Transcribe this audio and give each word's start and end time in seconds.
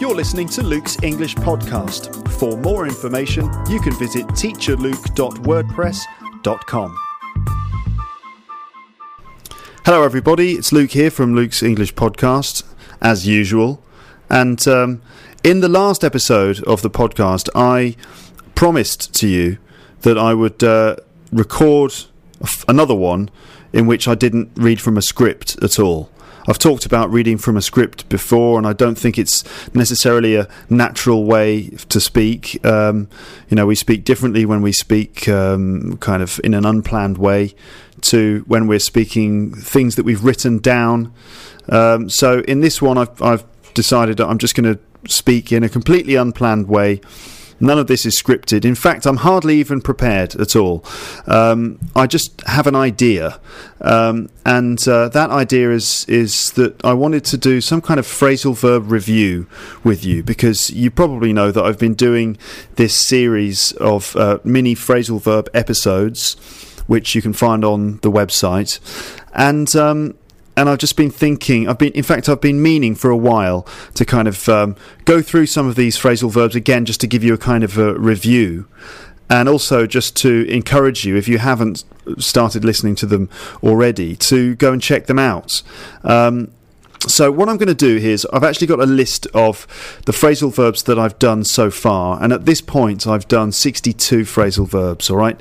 You're 0.00 0.14
listening 0.14 0.48
to 0.48 0.62
Luke's 0.62 0.96
English 1.02 1.34
Podcast. 1.34 2.26
For 2.38 2.56
more 2.56 2.86
information, 2.86 3.50
you 3.68 3.80
can 3.80 3.92
visit 3.98 4.26
teacherluke.wordpress.com. 4.28 6.98
Hello, 9.84 10.02
everybody. 10.02 10.52
It's 10.52 10.72
Luke 10.72 10.92
here 10.92 11.10
from 11.10 11.34
Luke's 11.34 11.62
English 11.62 11.92
Podcast, 11.96 12.62
as 13.02 13.26
usual. 13.26 13.82
And 14.30 14.66
um, 14.66 15.02
in 15.44 15.60
the 15.60 15.68
last 15.68 16.02
episode 16.02 16.64
of 16.64 16.80
the 16.80 16.88
podcast, 16.88 17.50
I 17.54 17.94
promised 18.54 19.12
to 19.16 19.28
you 19.28 19.58
that 20.00 20.16
I 20.16 20.32
would 20.32 20.64
uh, 20.64 20.96
record 21.30 21.92
another 22.66 22.94
one 22.94 23.28
in 23.74 23.86
which 23.86 24.08
I 24.08 24.14
didn't 24.14 24.52
read 24.54 24.80
from 24.80 24.96
a 24.96 25.02
script 25.02 25.62
at 25.62 25.78
all. 25.78 26.10
I've 26.46 26.58
talked 26.58 26.86
about 26.86 27.10
reading 27.10 27.38
from 27.38 27.56
a 27.56 27.62
script 27.62 28.08
before, 28.08 28.58
and 28.58 28.66
I 28.66 28.72
don't 28.72 28.96
think 28.96 29.18
it's 29.18 29.44
necessarily 29.74 30.36
a 30.36 30.48
natural 30.68 31.24
way 31.24 31.68
to 31.88 32.00
speak. 32.00 32.64
Um, 32.64 33.08
you 33.48 33.56
know, 33.56 33.66
we 33.66 33.74
speak 33.74 34.04
differently 34.04 34.44
when 34.44 34.62
we 34.62 34.72
speak 34.72 35.28
um, 35.28 35.96
kind 35.98 36.22
of 36.22 36.40
in 36.42 36.54
an 36.54 36.64
unplanned 36.64 37.18
way 37.18 37.54
to 38.02 38.44
when 38.46 38.66
we're 38.66 38.78
speaking 38.78 39.54
things 39.54 39.96
that 39.96 40.04
we've 40.04 40.24
written 40.24 40.58
down. 40.58 41.12
Um, 41.68 42.08
so 42.08 42.40
in 42.40 42.60
this 42.60 42.80
one, 42.80 42.98
I've, 42.98 43.22
I've 43.22 43.44
decided 43.74 44.20
I'm 44.20 44.38
just 44.38 44.54
going 44.54 44.74
to 44.74 44.80
speak 45.10 45.52
in 45.52 45.62
a 45.62 45.68
completely 45.68 46.14
unplanned 46.14 46.68
way 46.68 47.00
None 47.60 47.78
of 47.78 47.86
this 47.86 48.06
is 48.06 48.20
scripted. 48.20 48.64
In 48.64 48.74
fact, 48.74 49.06
I'm 49.06 49.18
hardly 49.18 49.56
even 49.58 49.80
prepared 49.82 50.34
at 50.36 50.56
all. 50.56 50.84
Um, 51.26 51.78
I 51.94 52.06
just 52.06 52.40
have 52.46 52.66
an 52.66 52.74
idea, 52.74 53.38
um, 53.82 54.30
and 54.46 54.86
uh, 54.88 55.08
that 55.10 55.30
idea 55.30 55.70
is 55.70 56.06
is 56.08 56.52
that 56.52 56.82
I 56.84 56.94
wanted 56.94 57.24
to 57.26 57.36
do 57.36 57.60
some 57.60 57.82
kind 57.82 58.00
of 58.00 58.06
phrasal 58.06 58.56
verb 58.56 58.90
review 58.90 59.46
with 59.84 60.04
you 60.04 60.22
because 60.22 60.70
you 60.70 60.90
probably 60.90 61.32
know 61.32 61.52
that 61.52 61.62
I've 61.62 61.78
been 61.78 61.94
doing 61.94 62.38
this 62.76 62.94
series 62.94 63.72
of 63.72 64.16
uh, 64.16 64.38
mini 64.42 64.74
phrasal 64.74 65.20
verb 65.20 65.48
episodes, 65.52 66.34
which 66.86 67.14
you 67.14 67.20
can 67.20 67.34
find 67.34 67.64
on 67.64 67.98
the 67.98 68.10
website, 68.10 68.80
and 69.34 69.74
um, 69.76 70.14
and 70.60 70.68
I've 70.68 70.78
just 70.78 70.94
been 70.94 71.10
thinking. 71.10 71.66
I've 71.68 71.78
been, 71.78 71.92
in 71.94 72.02
fact, 72.02 72.28
I've 72.28 72.42
been 72.42 72.62
meaning 72.62 72.94
for 72.94 73.08
a 73.08 73.16
while 73.16 73.66
to 73.94 74.04
kind 74.04 74.28
of 74.28 74.46
um, 74.46 74.76
go 75.06 75.22
through 75.22 75.46
some 75.46 75.66
of 75.66 75.74
these 75.74 75.96
phrasal 75.98 76.30
verbs 76.30 76.54
again, 76.54 76.84
just 76.84 77.00
to 77.00 77.06
give 77.06 77.24
you 77.24 77.32
a 77.32 77.38
kind 77.38 77.64
of 77.64 77.78
a 77.78 77.94
review, 77.94 78.68
and 79.30 79.48
also 79.48 79.86
just 79.86 80.16
to 80.16 80.46
encourage 80.50 81.06
you, 81.06 81.16
if 81.16 81.26
you 81.28 81.38
haven't 81.38 81.84
started 82.18 82.62
listening 82.62 82.94
to 82.96 83.06
them 83.06 83.30
already, 83.62 84.14
to 84.16 84.54
go 84.56 84.70
and 84.70 84.82
check 84.82 85.06
them 85.06 85.18
out. 85.18 85.62
Um, 86.04 86.52
so 87.06 87.32
what 87.32 87.48
I'm 87.48 87.56
going 87.56 87.68
to 87.68 87.74
do 87.74 87.96
here 87.96 88.10
is 88.10 88.26
I've 88.30 88.44
actually 88.44 88.66
got 88.66 88.80
a 88.80 88.86
list 88.86 89.26
of 89.32 89.66
the 90.04 90.12
phrasal 90.12 90.54
verbs 90.54 90.82
that 90.82 90.98
I've 90.98 91.18
done 91.18 91.42
so 91.44 91.70
far, 91.70 92.22
and 92.22 92.34
at 92.34 92.44
this 92.44 92.60
point 92.60 93.06
I've 93.06 93.26
done 93.28 93.50
62 93.50 94.24
phrasal 94.24 94.68
verbs. 94.68 95.08
All 95.08 95.16
right. 95.16 95.40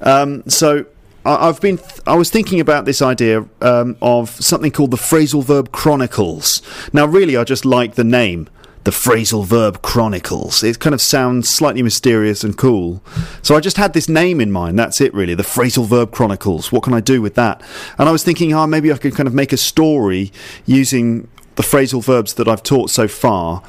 Um, 0.00 0.42
so 0.48 0.86
I've 1.24 1.60
been. 1.60 1.80
I 2.06 2.16
was 2.16 2.30
thinking 2.30 2.60
about 2.60 2.84
this 2.84 3.00
idea 3.00 3.46
um, 3.62 3.96
of 4.02 4.30
something 4.30 4.70
called 4.70 4.90
the 4.90 4.98
phrasal 4.98 5.42
verb 5.42 5.72
chronicles. 5.72 6.60
Now, 6.92 7.06
really, 7.06 7.36
I 7.36 7.44
just 7.44 7.64
like 7.64 7.94
the 7.94 8.04
name, 8.04 8.48
the 8.84 8.90
phrasal 8.90 9.44
verb 9.44 9.80
chronicles. 9.80 10.62
It 10.62 10.78
kind 10.80 10.94
of 10.94 11.00
sounds 11.00 11.48
slightly 11.48 11.82
mysterious 11.82 12.44
and 12.44 12.56
cool. 12.56 13.02
So 13.40 13.56
I 13.56 13.60
just 13.60 13.78
had 13.78 13.94
this 13.94 14.08
name 14.08 14.40
in 14.40 14.52
mind. 14.52 14.78
That's 14.78 15.00
it, 15.00 15.14
really. 15.14 15.34
The 15.34 15.42
phrasal 15.42 15.86
verb 15.86 16.12
chronicles. 16.12 16.70
What 16.70 16.82
can 16.82 16.92
I 16.92 17.00
do 17.00 17.22
with 17.22 17.34
that? 17.36 17.62
And 17.98 18.08
I 18.08 18.12
was 18.12 18.22
thinking, 18.22 18.52
oh, 18.52 18.66
maybe 18.66 18.92
I 18.92 18.98
could 18.98 19.14
kind 19.14 19.26
of 19.26 19.32
make 19.32 19.52
a 19.52 19.56
story 19.56 20.30
using 20.66 21.28
the 21.54 21.62
phrasal 21.62 22.04
verbs 22.04 22.34
that 22.34 22.48
I've 22.48 22.62
taught 22.62 22.90
so 22.90 23.08
far 23.08 23.62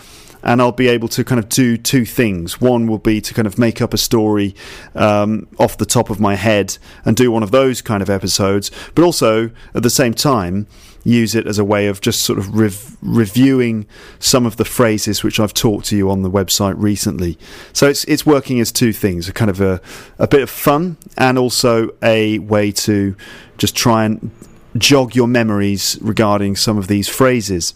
and 0.46 0.62
I'll 0.62 0.72
be 0.72 0.88
able 0.88 1.08
to 1.10 1.24
kind 1.24 1.40
of 1.40 1.50
do 1.50 1.76
two 1.76 2.06
things. 2.06 2.62
One 2.62 2.88
will 2.88 3.00
be 3.00 3.20
to 3.20 3.34
kind 3.34 3.48
of 3.48 3.58
make 3.58 3.82
up 3.82 3.94
a 3.94 3.98
story 3.98 4.56
um, 4.94 5.48
off 5.60 5.78
the 5.78 5.86
top 5.86 6.10
of 6.10 6.20
my 6.20 6.36
head 6.36 6.78
and 7.04 7.18
do 7.18 7.32
one 7.32 7.44
of 7.44 7.52
those 7.52 7.82
kind 7.82 8.02
of 8.04 8.10
episodes, 8.10 8.70
but 8.94 9.04
also 9.04 9.50
at 9.74 9.84
the 9.84 9.90
same 9.90 10.14
time 10.14 10.68
use 11.04 11.36
it 11.36 11.46
as 11.46 11.60
a 11.60 11.64
way 11.64 11.88
of 11.88 12.02
just 12.02 12.24
sort 12.24 12.40
of 12.40 12.58
rev- 12.58 12.98
reviewing 13.02 13.86
some 14.20 14.46
of 14.46 14.58
the 14.58 14.66
phrases 14.66 15.24
which 15.24 15.40
I've 15.40 15.54
talked 15.54 15.86
to 15.88 15.98
you 15.98 16.10
on 16.10 16.24
the 16.24 16.32
website 16.32 16.76
recently. 16.78 17.38
So 17.74 17.88
it's 17.88 18.04
it's 18.06 18.26
working 18.26 18.60
as 18.60 18.72
two 18.72 18.94
things, 18.94 19.28
a 19.30 19.34
kind 19.34 19.52
of 19.52 19.62
a, 19.62 19.82
a 20.18 20.28
bit 20.28 20.42
of 20.42 20.50
fun 20.50 20.98
and 21.18 21.38
also 21.38 21.90
a 22.02 22.40
way 22.40 22.72
to 22.72 23.16
just 23.58 23.76
try 23.76 24.06
and 24.06 24.32
jog 24.78 25.16
your 25.16 25.28
memories 25.28 25.98
regarding 26.02 26.56
some 26.56 26.78
of 26.78 26.88
these 26.88 27.08
phrases. 27.08 27.74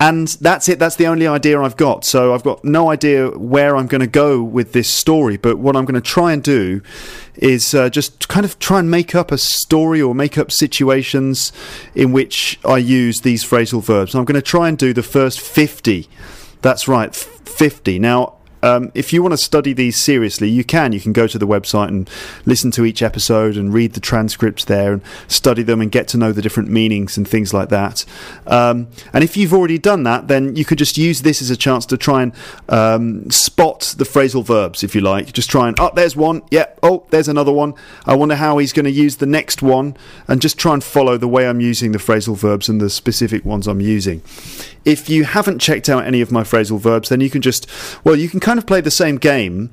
And 0.00 0.28
that's 0.40 0.68
it. 0.68 0.78
That's 0.78 0.94
the 0.94 1.06
only 1.06 1.26
idea 1.26 1.60
I've 1.60 1.76
got. 1.76 2.04
So 2.04 2.32
I've 2.32 2.44
got 2.44 2.64
no 2.64 2.90
idea 2.90 3.30
where 3.30 3.76
I'm 3.76 3.88
going 3.88 4.00
to 4.00 4.06
go 4.06 4.42
with 4.42 4.72
this 4.72 4.88
story. 4.88 5.36
But 5.36 5.58
what 5.58 5.74
I'm 5.74 5.84
going 5.84 6.00
to 6.00 6.00
try 6.00 6.32
and 6.32 6.42
do 6.42 6.82
is 7.34 7.74
uh, 7.74 7.90
just 7.90 8.28
kind 8.28 8.46
of 8.46 8.58
try 8.60 8.78
and 8.78 8.90
make 8.90 9.14
up 9.14 9.32
a 9.32 9.38
story 9.38 10.00
or 10.00 10.14
make 10.14 10.38
up 10.38 10.52
situations 10.52 11.52
in 11.96 12.12
which 12.12 12.60
I 12.64 12.78
use 12.78 13.20
these 13.20 13.44
phrasal 13.44 13.82
verbs. 13.82 14.14
I'm 14.14 14.24
going 14.24 14.36
to 14.36 14.42
try 14.42 14.68
and 14.68 14.78
do 14.78 14.92
the 14.92 15.02
first 15.02 15.40
50. 15.40 16.08
That's 16.62 16.86
right, 16.86 17.14
50. 17.14 17.98
Now, 17.98 18.37
um, 18.62 18.90
if 18.94 19.12
you 19.12 19.22
want 19.22 19.32
to 19.32 19.38
study 19.38 19.72
these 19.72 19.96
seriously, 19.96 20.48
you 20.48 20.64
can. 20.64 20.92
You 20.92 21.00
can 21.00 21.12
go 21.12 21.26
to 21.26 21.38
the 21.38 21.46
website 21.46 21.88
and 21.88 22.08
listen 22.44 22.70
to 22.72 22.84
each 22.84 23.02
episode 23.02 23.56
and 23.56 23.72
read 23.72 23.94
the 23.94 24.00
transcripts 24.00 24.64
there 24.64 24.92
and 24.92 25.02
study 25.26 25.62
them 25.62 25.80
and 25.80 25.90
get 25.90 26.08
to 26.08 26.16
know 26.16 26.32
the 26.32 26.42
different 26.42 26.70
meanings 26.70 27.16
and 27.16 27.26
things 27.26 27.54
like 27.54 27.68
that. 27.68 28.04
Um, 28.46 28.88
and 29.12 29.22
if 29.24 29.36
you've 29.36 29.54
already 29.54 29.78
done 29.78 30.02
that, 30.04 30.28
then 30.28 30.56
you 30.56 30.64
could 30.64 30.78
just 30.78 30.98
use 30.98 31.22
this 31.22 31.42
as 31.42 31.50
a 31.50 31.56
chance 31.56 31.86
to 31.86 31.96
try 31.96 32.22
and 32.22 32.32
um, 32.68 33.30
spot 33.30 33.94
the 33.96 34.04
phrasal 34.04 34.44
verbs, 34.44 34.82
if 34.82 34.94
you 34.94 35.00
like. 35.00 35.32
Just 35.32 35.50
try 35.50 35.68
and, 35.68 35.78
oh, 35.80 35.90
there's 35.94 36.16
one. 36.16 36.42
Yeah. 36.50 36.66
Oh, 36.82 37.06
there's 37.10 37.28
another 37.28 37.52
one. 37.52 37.74
I 38.06 38.14
wonder 38.14 38.36
how 38.36 38.58
he's 38.58 38.72
going 38.72 38.84
to 38.84 38.90
use 38.90 39.16
the 39.16 39.26
next 39.26 39.62
one. 39.62 39.96
And 40.26 40.40
just 40.40 40.58
try 40.58 40.74
and 40.74 40.82
follow 40.82 41.16
the 41.16 41.28
way 41.28 41.48
I'm 41.48 41.60
using 41.60 41.92
the 41.92 41.98
phrasal 41.98 42.36
verbs 42.36 42.68
and 42.68 42.80
the 42.80 42.90
specific 42.90 43.44
ones 43.44 43.66
I'm 43.66 43.80
using. 43.80 44.22
If 44.84 45.10
you 45.10 45.24
haven't 45.24 45.58
checked 45.58 45.88
out 45.88 46.04
any 46.06 46.20
of 46.20 46.32
my 46.32 46.42
phrasal 46.42 46.80
verbs, 46.80 47.08
then 47.08 47.20
you 47.20 47.28
can 47.28 47.42
just, 47.42 47.68
well, 48.04 48.16
you 48.16 48.28
can 48.28 48.40
kind 48.48 48.58
of 48.58 48.66
play 48.66 48.80
the 48.80 48.90
same 48.90 49.18
game 49.18 49.70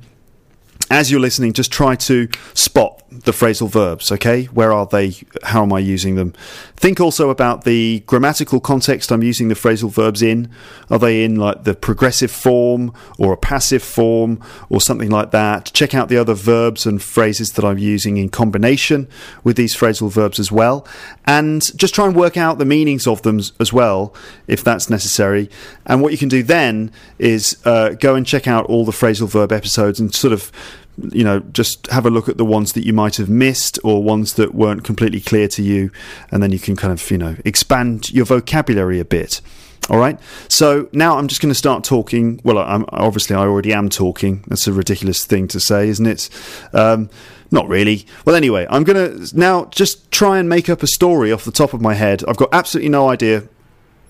as 0.90 1.10
you're 1.10 1.18
listening, 1.18 1.50
just 1.54 1.72
try 1.72 1.94
to 1.94 2.28
spot 2.52 3.05
the 3.24 3.32
phrasal 3.32 3.70
verbs, 3.70 4.10
okay? 4.12 4.44
Where 4.46 4.72
are 4.72 4.86
they? 4.86 5.14
How 5.42 5.62
am 5.62 5.72
I 5.72 5.78
using 5.78 6.14
them? 6.14 6.32
Think 6.76 7.00
also 7.00 7.30
about 7.30 7.64
the 7.64 8.00
grammatical 8.06 8.60
context 8.60 9.10
I'm 9.10 9.22
using 9.22 9.48
the 9.48 9.54
phrasal 9.54 9.90
verbs 9.90 10.22
in. 10.22 10.50
Are 10.90 10.98
they 10.98 11.24
in 11.24 11.36
like 11.36 11.64
the 11.64 11.74
progressive 11.74 12.30
form 12.30 12.92
or 13.18 13.32
a 13.32 13.36
passive 13.36 13.82
form 13.82 14.40
or 14.68 14.80
something 14.80 15.10
like 15.10 15.30
that? 15.30 15.70
Check 15.74 15.94
out 15.94 16.08
the 16.08 16.18
other 16.18 16.34
verbs 16.34 16.86
and 16.86 17.02
phrases 17.02 17.52
that 17.52 17.64
I'm 17.64 17.78
using 17.78 18.16
in 18.16 18.28
combination 18.28 19.08
with 19.42 19.56
these 19.56 19.74
phrasal 19.74 20.10
verbs 20.10 20.38
as 20.38 20.52
well. 20.52 20.86
And 21.24 21.76
just 21.76 21.94
try 21.94 22.06
and 22.06 22.14
work 22.14 22.36
out 22.36 22.58
the 22.58 22.64
meanings 22.64 23.06
of 23.06 23.22
them 23.22 23.40
as 23.58 23.72
well, 23.72 24.14
if 24.46 24.62
that's 24.62 24.90
necessary. 24.90 25.50
And 25.86 26.02
what 26.02 26.12
you 26.12 26.18
can 26.18 26.28
do 26.28 26.42
then 26.42 26.92
is 27.18 27.56
uh, 27.64 27.90
go 27.90 28.14
and 28.14 28.26
check 28.26 28.46
out 28.46 28.66
all 28.66 28.84
the 28.84 28.92
phrasal 28.92 29.28
verb 29.28 29.52
episodes 29.52 29.98
and 29.98 30.14
sort 30.14 30.32
of 30.32 30.52
you 30.98 31.24
know, 31.24 31.40
just 31.40 31.86
have 31.88 32.06
a 32.06 32.10
look 32.10 32.28
at 32.28 32.38
the 32.38 32.44
ones 32.44 32.72
that 32.72 32.84
you 32.84 32.92
might 32.92 33.16
have 33.16 33.28
missed 33.28 33.78
or 33.84 34.02
ones 34.02 34.34
that 34.34 34.54
weren't 34.54 34.84
completely 34.84 35.20
clear 35.20 35.48
to 35.48 35.62
you, 35.62 35.90
and 36.30 36.42
then 36.42 36.52
you 36.52 36.58
can 36.58 36.76
kind 36.76 36.92
of, 36.92 37.10
you 37.10 37.18
know, 37.18 37.36
expand 37.44 38.12
your 38.12 38.24
vocabulary 38.24 39.00
a 39.00 39.04
bit. 39.04 39.40
All 39.88 39.98
right. 39.98 40.18
So 40.48 40.88
now 40.92 41.16
I'm 41.16 41.28
just 41.28 41.40
going 41.40 41.50
to 41.50 41.54
start 41.54 41.84
talking. 41.84 42.40
Well, 42.42 42.58
I'm, 42.58 42.84
obviously 42.88 43.36
I 43.36 43.40
already 43.40 43.72
am 43.72 43.88
talking. 43.88 44.42
That's 44.48 44.66
a 44.66 44.72
ridiculous 44.72 45.24
thing 45.24 45.46
to 45.48 45.60
say, 45.60 45.88
isn't 45.88 46.06
it? 46.06 46.28
Um, 46.72 47.08
not 47.52 47.68
really. 47.68 48.04
Well, 48.24 48.34
anyway, 48.34 48.66
I'm 48.68 48.82
going 48.82 49.28
to 49.28 49.38
now 49.38 49.66
just 49.66 50.10
try 50.10 50.38
and 50.38 50.48
make 50.48 50.68
up 50.68 50.82
a 50.82 50.88
story 50.88 51.30
off 51.30 51.44
the 51.44 51.52
top 51.52 51.72
of 51.72 51.80
my 51.80 51.94
head. 51.94 52.24
I've 52.26 52.36
got 52.36 52.48
absolutely 52.52 52.88
no 52.88 53.08
idea 53.08 53.44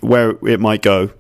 where 0.00 0.30
it 0.46 0.60
might 0.60 0.80
go. 0.80 1.10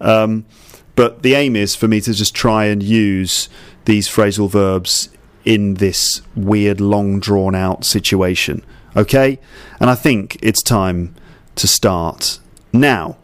Um, 0.00 0.46
but 0.94 1.22
the 1.22 1.34
aim 1.34 1.56
is 1.56 1.74
for 1.74 1.88
me 1.88 2.00
to 2.00 2.12
just 2.12 2.34
try 2.34 2.66
and 2.66 2.82
use 2.82 3.48
these 3.88 4.06
phrasal 4.06 4.50
verbs 4.50 5.08
in 5.46 5.74
this 5.74 6.20
weird, 6.36 6.78
long 6.78 7.18
drawn 7.18 7.54
out 7.54 7.86
situation. 7.86 8.62
Okay? 8.94 9.38
And 9.80 9.88
I 9.88 9.94
think 9.94 10.36
it's 10.42 10.62
time 10.62 11.14
to 11.56 11.66
start 11.66 12.38
now. 12.70 13.16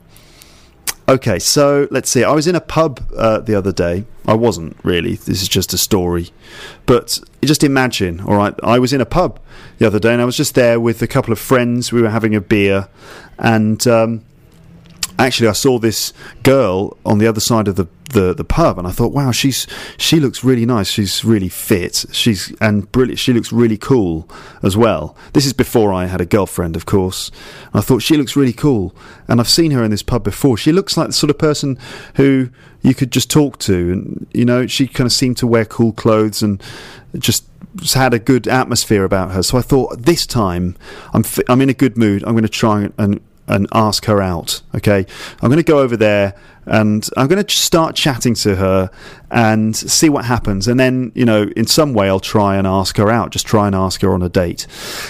Okay, 1.07 1.39
so 1.39 1.87
let's 1.91 2.09
see. 2.09 2.25
I 2.25 2.33
was 2.33 2.47
in 2.47 2.55
a 2.55 2.63
pub 2.63 2.99
uh, 3.15 3.41
the 3.41 3.55
other 3.55 3.73
day. 3.73 4.07
I 4.27 4.33
wasn't 4.33 4.79
really. 4.83 5.17
This 5.17 5.43
is 5.43 5.49
just 5.49 5.75
a 5.75 5.79
story. 5.79 6.31
But 6.87 7.21
just 7.43 7.63
imagine, 7.63 8.21
all 8.21 8.37
right, 8.37 8.55
I 8.63 8.79
was 8.79 8.95
in 8.95 9.03
a 9.03 9.07
pub 9.07 9.39
the 9.77 9.87
other 9.87 9.99
day 9.99 10.15
and 10.15 10.23
I 10.23 10.25
was 10.25 10.39
just 10.39 10.55
there 10.55 10.81
with 10.81 11.03
a 11.03 11.07
couple 11.07 11.31
of 11.31 11.39
friends. 11.39 11.93
We 11.93 12.01
were 12.01 12.09
having 12.09 12.35
a 12.35 12.41
beer 12.41 12.89
and 13.39 13.87
um, 13.87 14.25
actually, 15.19 15.49
I 15.49 15.53
saw 15.53 15.79
this 15.79 16.13
girl 16.43 16.97
on 17.05 17.19
the 17.19 17.27
other 17.27 17.41
side 17.41 17.69
of 17.69 17.77
the, 17.77 17.87
the, 18.13 18.35
the 18.35 18.45
pub, 18.45 18.79
and 18.79 18.87
I 18.87 18.91
thought, 18.91 19.13
wow, 19.13 19.31
she's 19.31 19.67
she 19.97 20.21
looks 20.21 20.45
really 20.45 20.67
nice. 20.67 20.89
She's 20.89 21.25
really 21.25 21.49
fit. 21.49 22.05
She's 22.13 22.53
and 22.61 22.91
brilliant. 22.91 23.19
She 23.19 23.33
looks 23.33 23.53
really 23.53 23.77
cool 23.77 24.29
as 24.63 24.77
well. 24.77 25.17
This 25.33 25.47
is 25.47 25.53
before 25.53 25.93
I 25.93 26.07
had 26.07 26.21
a 26.21 26.27
girlfriend, 26.27 26.77
of 26.77 26.87
course. 26.87 27.31
And 27.73 27.77
I 27.77 27.81
thought 27.81 28.03
she 28.03 28.17
looks 28.17 28.37
really 28.37 28.53
cool, 28.53 28.95
and 29.29 29.41
I've 29.41 29.49
seen 29.49 29.71
her 29.73 29.83
in 29.83 29.91
this 29.91 30.03
pub 30.03 30.25
before. 30.25 30.57
She 30.57 30.73
looks 30.73 30.97
like 30.97 31.09
the 31.09 31.13
sort 31.13 31.31
of 31.31 31.39
person 31.39 31.79
who 32.17 32.51
you 32.83 32.95
could 32.95 33.11
just 33.11 33.31
talk 33.31 33.59
to, 33.61 33.93
and 33.93 34.27
you 34.33 34.45
know, 34.45 34.67
she 34.67 34.87
kind 34.87 35.07
of 35.07 35.13
seemed 35.13 35.37
to 35.39 35.47
wear 35.47 35.65
cool 35.65 35.93
clothes 35.93 36.43
and 36.43 36.63
just 37.19 37.45
had 37.95 38.15
a 38.15 38.19
good 38.19 38.47
atmosphere 38.47 39.05
about 39.05 39.33
her. 39.33 39.43
So 39.43 39.59
I 39.59 39.63
thought 39.63 40.03
this 40.03 40.27
time 40.27 40.77
I'm 41.13 41.23
fi- 41.23 41.45
I'm 41.49 41.61
in 41.61 41.69
a 41.69 41.75
good 41.75 41.97
mood. 41.97 42.23
I'm 42.25 42.33
going 42.33 42.43
to 42.43 42.49
try 42.49 42.83
and 42.83 42.95
and 42.99 43.21
ask 43.73 44.05
her 44.07 44.21
out. 44.21 44.63
Okay, 44.75 45.07
I'm 45.41 45.49
going 45.49 45.57
to 45.57 45.63
go 45.63 45.81
over 45.81 45.97
there 45.97 46.35
and 46.67 47.09
I'm 47.17 47.27
going 47.29 47.45
to 47.45 47.55
start 47.55 47.95
chatting 47.95 48.35
to 48.37 48.57
her 48.57 48.91
and 49.31 49.77
see 49.77 50.09
what 50.09 50.25
happens. 50.25 50.67
And 50.67 50.81
then, 50.81 51.13
you 51.15 51.25
know, 51.25 51.45
in 51.57 51.67
some 51.67 51.93
way, 51.93 52.09
I'll 52.09 52.21
try 52.21 52.57
and 52.57 52.67
ask 52.67 52.97
her 52.97 53.11
out. 53.11 53.31
Just 53.31 53.47
try 53.47 53.67
and 53.67 53.75
ask 53.77 54.01
her 54.01 54.13
on 54.13 54.23
a 54.23 54.29
date. 54.29 54.67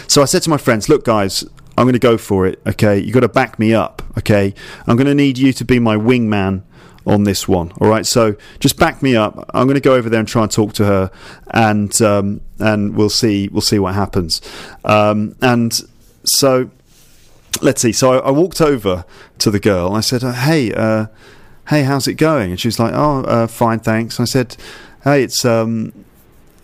So 0.09 0.23
I 0.23 0.25
said 0.25 0.43
to 0.43 0.51
my 0.51 0.59
friends, 0.59 0.89
"Look, 0.89 1.05
guys." 1.05 1.45
I'm 1.77 1.87
going 1.87 1.95
to 1.95 1.99
go 1.99 2.17
for 2.17 2.47
it. 2.47 2.63
Okay, 2.65 3.01
you've 3.01 3.15
got 3.15 3.21
to 3.21 3.29
back 3.29 3.59
me 3.59 3.75
up. 3.75 4.01
Okay, 4.17 4.55
I'm 4.87 4.97
going 4.97 5.09
to 5.09 5.15
need 5.15 5.39
you 5.39 5.53
to 5.55 5.65
be 5.65 5.81
my 5.81 5.97
wingman 5.97 6.63
on 7.07 7.25
this 7.25 7.47
one. 7.49 7.73
All 7.81 7.89
right, 7.89 8.07
so 8.07 8.37
just 8.61 8.79
back 8.79 9.03
me 9.03 9.17
up. 9.17 9.51
I'm 9.53 9.67
going 9.67 9.75
to 9.75 9.81
go 9.81 9.95
over 9.95 10.09
there 10.09 10.21
and 10.21 10.29
try 10.29 10.43
and 10.43 10.51
talk 10.51 10.73
to 10.75 10.85
her, 10.85 11.11
and 11.49 12.01
um, 12.03 12.41
and 12.59 12.95
we'll 12.95 13.11
see 13.11 13.49
we'll 13.49 13.61
see 13.61 13.79
what 13.79 13.95
happens. 13.95 14.41
Um, 14.85 15.37
and 15.43 15.79
so 16.25 16.71
let's 17.62 17.83
see. 17.83 17.93
So 17.93 18.15
I, 18.15 18.29
I, 18.29 18.31
walked 18.31 18.61
over 18.61 19.05
to 19.39 19.51
the 19.51 19.61
girl. 19.61 19.89
And 19.89 19.97
I 19.97 20.01
said, 20.01 20.25
uh, 20.25 20.33
"Hey, 20.33 20.73
uh, 20.73 21.06
hey, 21.69 21.83
how's 21.83 22.06
it 22.06 22.15
going?" 22.15 22.51
And 22.51 22.61
she 22.61 22.69
was 22.69 22.79
like, 22.79 22.93
"Oh, 22.95 23.21
uh, 23.23 23.47
fine, 23.47 23.81
thanks." 23.81 24.21
I 24.21 24.25
said, 24.25 24.56
"Hey, 25.03 25.23
it's 25.23 25.45
um, 25.45 25.93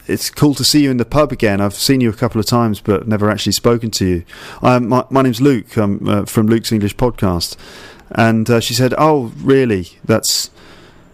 it's 0.07 0.31
cool 0.31 0.55
to 0.55 0.65
see 0.65 0.83
you 0.83 0.91
in 0.91 0.97
the 0.97 1.05
pub 1.05 1.33
again. 1.33 1.61
I've 1.61 1.75
seen 1.75 2.01
you 2.01 2.11
a 2.11 2.15
couple 2.15 2.41
of 2.41 2.47
times, 2.47 2.81
but 2.81 3.07
never 3.07 3.31
actually 3.31 3.53
spoken 3.53 3.91
to 3.93 4.07
you. 4.07 4.25
Um, 4.63 4.89
my, 4.89 5.05
my 5.11 5.23
name's 5.23 5.41
Luke. 5.41 5.77
I'm 5.77 6.09
uh, 6.09 6.25
from 6.25 6.47
Luke's 6.47 6.73
English 6.73 6.97
podcast." 6.97 7.57
And 8.13 8.49
uh, 8.51 8.61
she 8.61 8.75
said, 8.75 8.95
"Oh, 8.99 9.33
really? 9.39 9.89
That's 10.05 10.51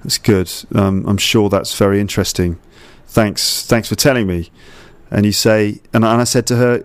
that's 0.03 0.19
good. 0.19 0.53
Um, 0.75 1.07
I'm 1.07 1.19
sure 1.19 1.49
that's 1.49 1.77
very 1.77 2.01
interesting. 2.01 2.59
Thanks, 3.07 3.65
thanks 3.67 3.89
for 3.89 3.95
telling 3.97 4.27
me." 4.27 4.51
And 5.11 5.25
you 5.25 5.33
say, 5.33 5.81
and, 5.93 6.05
and 6.05 6.21
I 6.21 6.25
said 6.25 6.47
to 6.49 6.57
her, 6.57 6.85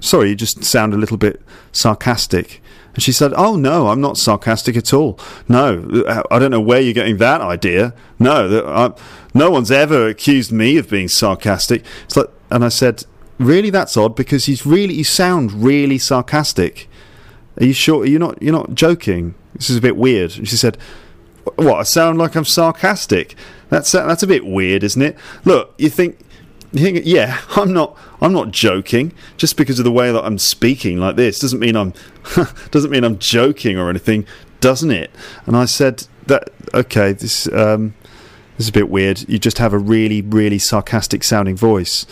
sorry, 0.00 0.30
you 0.30 0.34
just 0.34 0.64
sound 0.64 0.94
a 0.94 0.96
little 0.96 1.16
bit 1.16 1.40
sarcastic. 1.72 2.62
And 2.94 3.02
she 3.02 3.12
said, 3.12 3.32
Oh, 3.36 3.56
no, 3.56 3.88
I'm 3.88 4.00
not 4.00 4.16
sarcastic 4.16 4.76
at 4.76 4.92
all. 4.92 5.18
No, 5.48 6.04
I 6.30 6.38
don't 6.38 6.50
know 6.50 6.60
where 6.60 6.80
you're 6.80 6.94
getting 6.94 7.18
that 7.18 7.40
idea. 7.40 7.94
No, 8.18 8.66
I, 8.66 8.92
no 9.34 9.50
one's 9.50 9.70
ever 9.70 10.08
accused 10.08 10.50
me 10.50 10.76
of 10.78 10.90
being 10.90 11.08
sarcastic. 11.08 11.84
It's 12.04 12.16
like, 12.16 12.28
and 12.50 12.64
I 12.64 12.68
said, 12.68 13.04
Really, 13.38 13.70
that's 13.70 13.96
odd 13.96 14.16
because 14.16 14.46
he's 14.46 14.66
really, 14.66 14.94
you 14.94 15.04
sound 15.04 15.52
really 15.52 15.96
sarcastic. 15.96 16.88
Are 17.60 17.64
you 17.64 17.72
sure? 17.72 18.04
You're 18.04 18.18
not, 18.18 18.42
you're 18.42 18.52
not 18.52 18.74
joking. 18.74 19.36
This 19.54 19.70
is 19.70 19.76
a 19.76 19.80
bit 19.80 19.96
weird. 19.96 20.36
And 20.36 20.48
she 20.48 20.56
said, 20.56 20.76
What? 21.54 21.78
I 21.78 21.82
sound 21.84 22.18
like 22.18 22.34
I'm 22.34 22.44
sarcastic? 22.44 23.36
That's, 23.68 23.92
that's 23.92 24.24
a 24.24 24.26
bit 24.26 24.44
weird, 24.44 24.82
isn't 24.82 25.02
it? 25.02 25.16
Look, 25.44 25.74
you 25.78 25.88
think 25.88 26.18
yeah, 26.72 27.40
I'm 27.56 27.72
not. 27.72 27.96
I'm 28.20 28.32
not 28.32 28.50
joking. 28.50 29.12
Just 29.36 29.56
because 29.56 29.78
of 29.78 29.84
the 29.84 29.92
way 29.92 30.12
that 30.12 30.24
I'm 30.24 30.38
speaking 30.38 30.98
like 30.98 31.16
this 31.16 31.38
doesn't 31.38 31.60
mean 31.60 31.76
I'm 31.76 31.94
doesn't 32.70 32.90
mean 32.90 33.04
I'm 33.04 33.18
joking 33.18 33.78
or 33.78 33.90
anything, 33.90 34.26
doesn't 34.60 34.90
it? 34.90 35.10
And 35.46 35.56
I 35.56 35.64
said 35.64 36.06
that. 36.26 36.50
Okay, 36.74 37.12
this 37.12 37.50
um, 37.52 37.94
this 38.56 38.66
is 38.66 38.68
a 38.68 38.72
bit 38.72 38.90
weird. 38.90 39.26
You 39.28 39.38
just 39.38 39.58
have 39.58 39.72
a 39.72 39.78
really, 39.78 40.20
really 40.20 40.58
sarcastic 40.58 41.22
sounding 41.24 41.56
voice. 41.56 42.06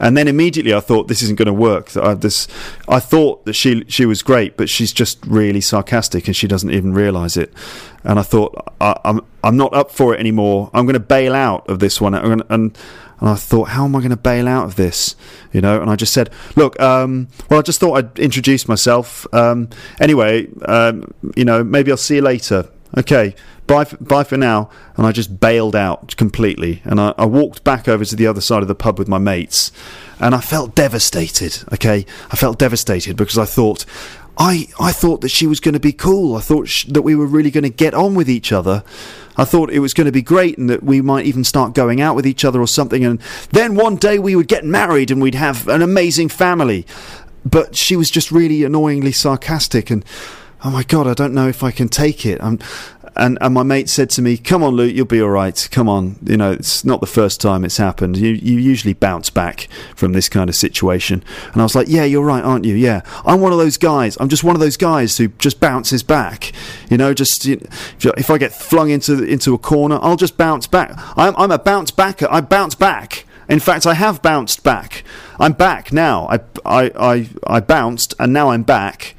And 0.00 0.16
then 0.16 0.28
immediately 0.28 0.72
I 0.72 0.80
thought 0.80 1.08
this 1.08 1.20
isn't 1.20 1.36
going 1.36 1.46
to 1.46 1.52
work. 1.52 1.94
I, 1.94 2.14
this, 2.14 2.48
I 2.88 3.00
thought 3.00 3.44
that 3.44 3.52
she 3.52 3.84
she 3.86 4.06
was 4.06 4.22
great, 4.22 4.56
but 4.56 4.70
she's 4.70 4.92
just 4.92 5.24
really 5.26 5.60
sarcastic 5.60 6.26
and 6.26 6.34
she 6.34 6.48
doesn't 6.48 6.70
even 6.70 6.94
realise 6.94 7.36
it. 7.36 7.52
And 8.02 8.18
I 8.18 8.22
thought 8.22 8.54
I, 8.80 8.98
am 9.04 9.18
I'm, 9.18 9.26
I'm 9.44 9.56
not 9.58 9.74
up 9.74 9.90
for 9.90 10.14
it 10.14 10.20
anymore. 10.20 10.70
I'm 10.72 10.86
going 10.86 10.94
to 10.94 11.00
bail 11.00 11.34
out 11.34 11.68
of 11.68 11.80
this 11.80 12.00
one. 12.00 12.14
and 12.14 12.42
and 12.48 12.78
I 13.28 13.34
thought, 13.34 13.68
how 13.68 13.84
am 13.84 13.94
I 13.94 13.98
going 13.98 14.10
to 14.10 14.16
bail 14.16 14.48
out 14.48 14.64
of 14.64 14.76
this? 14.76 15.14
You 15.52 15.60
know, 15.60 15.80
and 15.80 15.90
I 15.90 15.96
just 15.96 16.12
said, 16.12 16.30
look, 16.56 16.80
um, 16.80 17.28
well, 17.48 17.58
I 17.58 17.62
just 17.62 17.80
thought 17.80 17.94
I'd 17.94 18.18
introduce 18.18 18.66
myself. 18.66 19.26
Um, 19.34 19.68
anyway, 20.00 20.48
um, 20.64 21.12
you 21.36 21.44
know, 21.44 21.62
maybe 21.62 21.90
I'll 21.90 21.96
see 21.96 22.16
you 22.16 22.22
later. 22.22 22.68
Okay, 22.96 23.34
bye, 23.66 23.84
for, 23.84 23.96
bye 23.98 24.24
for 24.24 24.36
now. 24.36 24.70
And 24.96 25.06
I 25.06 25.12
just 25.12 25.38
bailed 25.38 25.76
out 25.76 26.16
completely. 26.16 26.82
And 26.84 27.00
I, 27.00 27.14
I 27.18 27.26
walked 27.26 27.62
back 27.62 27.88
over 27.88 28.04
to 28.04 28.16
the 28.16 28.26
other 28.26 28.40
side 28.40 28.62
of 28.62 28.68
the 28.68 28.74
pub 28.74 28.98
with 28.98 29.08
my 29.08 29.18
mates. 29.18 29.70
And 30.18 30.34
I 30.34 30.40
felt 30.40 30.74
devastated. 30.74 31.62
Okay, 31.72 32.04
I 32.30 32.36
felt 32.36 32.58
devastated 32.58 33.16
because 33.16 33.38
I 33.38 33.44
thought, 33.44 33.84
I, 34.40 34.68
I 34.80 34.90
thought 34.90 35.20
that 35.20 35.28
she 35.28 35.46
was 35.46 35.60
going 35.60 35.74
to 35.74 35.80
be 35.80 35.92
cool. 35.92 36.34
I 36.34 36.40
thought 36.40 36.66
sh- 36.66 36.86
that 36.86 37.02
we 37.02 37.14
were 37.14 37.26
really 37.26 37.50
going 37.50 37.64
to 37.64 37.68
get 37.68 37.92
on 37.92 38.14
with 38.14 38.30
each 38.30 38.52
other. 38.52 38.82
I 39.36 39.44
thought 39.44 39.70
it 39.70 39.80
was 39.80 39.92
going 39.92 40.06
to 40.06 40.12
be 40.12 40.22
great 40.22 40.56
and 40.56 40.70
that 40.70 40.82
we 40.82 41.02
might 41.02 41.26
even 41.26 41.44
start 41.44 41.74
going 41.74 42.00
out 42.00 42.16
with 42.16 42.26
each 42.26 42.42
other 42.42 42.58
or 42.58 42.66
something. 42.66 43.04
And 43.04 43.20
then 43.50 43.74
one 43.74 43.96
day 43.96 44.18
we 44.18 44.34
would 44.34 44.48
get 44.48 44.64
married 44.64 45.10
and 45.10 45.20
we'd 45.20 45.34
have 45.34 45.68
an 45.68 45.82
amazing 45.82 46.30
family. 46.30 46.86
But 47.44 47.76
she 47.76 47.96
was 47.96 48.10
just 48.10 48.32
really 48.32 48.64
annoyingly 48.64 49.12
sarcastic 49.12 49.90
and 49.90 50.06
oh 50.64 50.70
my 50.70 50.84
god, 50.84 51.06
I 51.06 51.12
don't 51.12 51.34
know 51.34 51.48
if 51.48 51.62
I 51.62 51.70
can 51.70 51.88
take 51.88 52.24
it. 52.24 52.42
I'm, 52.42 52.58
and 53.16 53.38
and 53.40 53.54
my 53.54 53.62
mate 53.62 53.88
said 53.88 54.10
to 54.10 54.22
me, 54.22 54.36
"Come 54.36 54.62
on, 54.62 54.74
Luke, 54.74 54.94
you'll 54.94 55.06
be 55.06 55.20
all 55.20 55.30
right. 55.30 55.68
Come 55.70 55.88
on, 55.88 56.16
you 56.24 56.36
know 56.36 56.52
it's 56.52 56.84
not 56.84 57.00
the 57.00 57.06
first 57.06 57.40
time 57.40 57.64
it's 57.64 57.76
happened. 57.76 58.16
You 58.16 58.30
you 58.32 58.58
usually 58.58 58.94
bounce 58.94 59.30
back 59.30 59.68
from 59.94 60.12
this 60.12 60.28
kind 60.28 60.48
of 60.48 60.56
situation." 60.56 61.22
And 61.52 61.60
I 61.60 61.64
was 61.64 61.74
like, 61.74 61.88
"Yeah, 61.88 62.04
you're 62.04 62.24
right, 62.24 62.42
aren't 62.42 62.64
you? 62.64 62.74
Yeah, 62.74 63.02
I'm 63.24 63.40
one 63.40 63.52
of 63.52 63.58
those 63.58 63.76
guys. 63.76 64.16
I'm 64.20 64.28
just 64.28 64.44
one 64.44 64.56
of 64.56 64.60
those 64.60 64.76
guys 64.76 65.18
who 65.18 65.28
just 65.38 65.60
bounces 65.60 66.02
back. 66.02 66.52
You 66.88 66.96
know, 66.96 67.14
just 67.14 67.44
you 67.46 67.56
know, 68.04 68.12
if 68.16 68.30
I 68.30 68.38
get 68.38 68.52
flung 68.52 68.90
into 68.90 69.22
into 69.22 69.54
a 69.54 69.58
corner, 69.58 69.98
I'll 70.00 70.16
just 70.16 70.36
bounce 70.36 70.66
back. 70.66 70.92
I'm 71.16 71.34
I'm 71.36 71.50
a 71.50 71.58
bounce 71.58 71.90
backer. 71.90 72.28
I 72.30 72.40
bounce 72.40 72.74
back." 72.74 73.26
In 73.48 73.58
fact, 73.58 73.84
I 73.84 73.94
have 73.94 74.22
bounced 74.22 74.62
back. 74.62 75.02
I'm 75.40 75.54
back 75.54 75.92
now. 75.92 76.28
I, 76.28 76.38
I, 76.64 76.90
I, 76.96 77.28
I 77.48 77.58
bounced 77.58 78.14
and 78.20 78.32
now 78.32 78.50
I'm 78.50 78.62
back. 78.62 79.16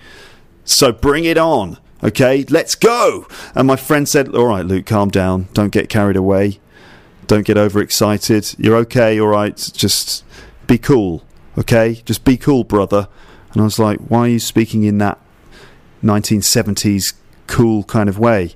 So 0.64 0.94
bring 0.94 1.26
it 1.26 1.38
on. 1.38 1.78
Okay, 2.04 2.46
let's 2.50 2.74
go. 2.76 3.28
And 3.54 3.68
my 3.68 3.76
friend 3.76 4.08
said, 4.10 4.34
All 4.36 4.48
right, 4.48 4.66
Luke, 4.66 4.86
calm 4.86 5.10
down. 5.10 5.48
Don't 5.54 5.72
get 5.72 5.90
carried 5.90 6.16
away. 6.16 6.60
Don't 7.28 7.46
get 7.46 7.58
overexcited. 7.58 8.56
You're 8.58 8.76
okay, 8.78 9.20
all 9.20 9.28
right. 9.28 9.56
Just 9.74 10.24
be 10.68 10.78
cool. 10.78 11.24
Okay, 11.58 12.02
just 12.06 12.26
be 12.26 12.38
cool, 12.38 12.64
brother. 12.64 13.08
And 13.54 13.62
I 13.62 13.66
was 13.66 13.78
like, 13.78 14.00
Why 14.00 14.22
are 14.22 14.30
you 14.30 14.40
speaking 14.40 14.84
in 14.84 14.98
that 14.98 15.20
1970s 16.04 17.14
cool 17.48 17.84
kind 17.84 18.10
of 18.10 18.18
way? 18.18 18.56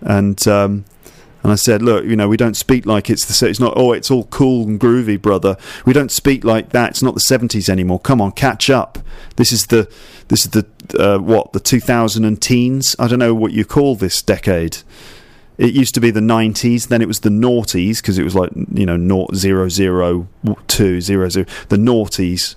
And 0.00 0.46
um, 0.48 0.84
and 1.48 1.54
I 1.54 1.56
said, 1.56 1.80
look, 1.80 2.04
you 2.04 2.14
know, 2.14 2.28
we 2.28 2.36
don't 2.36 2.58
speak 2.58 2.84
like 2.84 3.08
it's 3.08 3.24
the 3.24 3.48
it's 3.48 3.58
not. 3.58 3.72
Oh, 3.74 3.92
it's 3.92 4.10
all 4.10 4.24
cool 4.24 4.66
and 4.66 4.78
groovy, 4.78 5.18
brother. 5.20 5.56
We 5.86 5.94
don't 5.94 6.12
speak 6.12 6.44
like 6.44 6.72
that. 6.72 6.90
It's 6.90 7.02
not 7.02 7.14
the 7.14 7.20
seventies 7.20 7.70
anymore. 7.70 8.00
Come 8.00 8.20
on, 8.20 8.32
catch 8.32 8.68
up. 8.68 8.98
This 9.36 9.50
is 9.50 9.68
the 9.68 9.90
this 10.28 10.44
is 10.44 10.50
the 10.50 10.66
uh, 10.98 11.18
what 11.18 11.54
the 11.54 11.60
2000 11.60 12.26
and 12.26 12.42
teens. 12.42 12.94
I 12.98 13.08
don't 13.08 13.18
know 13.18 13.34
what 13.34 13.52
you 13.52 13.64
call 13.64 13.96
this 13.96 14.20
decade. 14.20 14.76
It 15.56 15.72
used 15.72 15.94
to 15.94 16.02
be 16.02 16.10
the 16.10 16.20
90s, 16.20 16.88
then 16.88 17.00
it 17.00 17.08
was 17.08 17.20
the 17.20 17.30
noughties 17.30 18.02
because 18.02 18.18
it 18.18 18.24
was 18.24 18.34
like 18.34 18.50
you 18.54 18.84
know 18.84 18.98
naught 18.98 19.34
zero 19.34 19.70
zero 19.70 20.28
two 20.66 21.00
zero 21.00 21.30
zero 21.30 21.46
the 21.70 21.78
noughties 21.78 22.56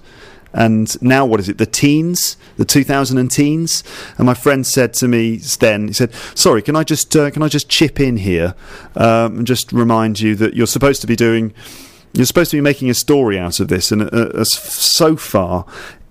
and 0.54 1.02
now 1.02 1.26
what 1.26 1.40
is 1.40 1.48
it 1.48 1.58
the 1.58 1.66
teens 1.66 2.38
the 2.58 2.66
2000 2.66 3.18
and 3.18 3.32
teens 3.32 3.84
and 4.18 4.26
my 4.26 4.34
friend 4.34 4.66
said 4.68 4.94
to 4.94 5.08
me 5.08 5.38
then 5.60 5.88
he 5.88 5.94
said 5.94 6.14
sorry 6.36 6.62
can 6.62 6.76
i 6.76 6.84
just 6.84 7.16
uh, 7.16 7.32
can 7.32 7.42
i 7.42 7.48
just 7.48 7.70
chip 7.70 8.00
in 8.00 8.18
here 8.18 8.54
um, 8.96 9.38
and 9.38 9.48
just 9.48 9.72
remind 9.72 10.20
you 10.20 10.36
that 10.36 10.54
you're 10.54 10.68
supposed 10.68 11.02
to 11.02 11.08
be 11.08 11.16
doing 11.16 11.54
you're 12.14 12.26
supposed 12.26 12.52
to 12.52 12.58
be 12.58 12.62
making 12.62 12.90
a 12.90 12.94
story 12.94 13.40
out 13.40 13.60
of 13.60 13.70
this 13.70 13.92
and 13.92 14.02
uh, 14.02 14.30
as 14.36 14.52
so 14.52 15.16
far 15.16 15.66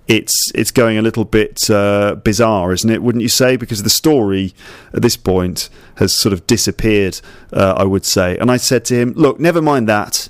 it's 0.07 0.51
it's 0.53 0.71
going 0.71 0.97
a 0.97 1.01
little 1.01 1.23
bit 1.23 1.69
uh, 1.69 2.15
bizarre, 2.15 2.73
isn't 2.73 2.89
it? 2.89 3.01
Wouldn't 3.01 3.21
you 3.21 3.29
say? 3.29 3.55
Because 3.55 3.83
the 3.83 3.89
story 3.89 4.53
at 4.93 5.01
this 5.01 5.15
point 5.15 5.69
has 5.95 6.13
sort 6.13 6.33
of 6.33 6.45
disappeared, 6.47 7.21
uh, 7.53 7.75
I 7.77 7.85
would 7.85 8.03
say. 8.03 8.37
And 8.37 8.51
I 8.51 8.57
said 8.57 8.83
to 8.85 8.95
him, 8.95 9.13
"Look, 9.15 9.39
never 9.39 9.61
mind 9.61 9.87
that. 9.87 10.27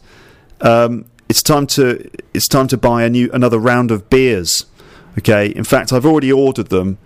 Um, 0.62 1.06
it's 1.31 1.41
time 1.41 1.65
to 1.65 2.11
it's 2.33 2.50
time 2.50 2.67
to 2.67 2.77
buy 2.77 3.03
a 3.03 3.09
new 3.09 3.29
another 3.31 3.57
round 3.57 3.89
of 3.89 4.09
beers. 4.09 4.65
Okay. 5.17 5.47
In 5.55 5.63
fact, 5.63 5.93
I've 5.93 6.05
already 6.05 6.29
ordered 6.29 6.67
them. 6.67 6.97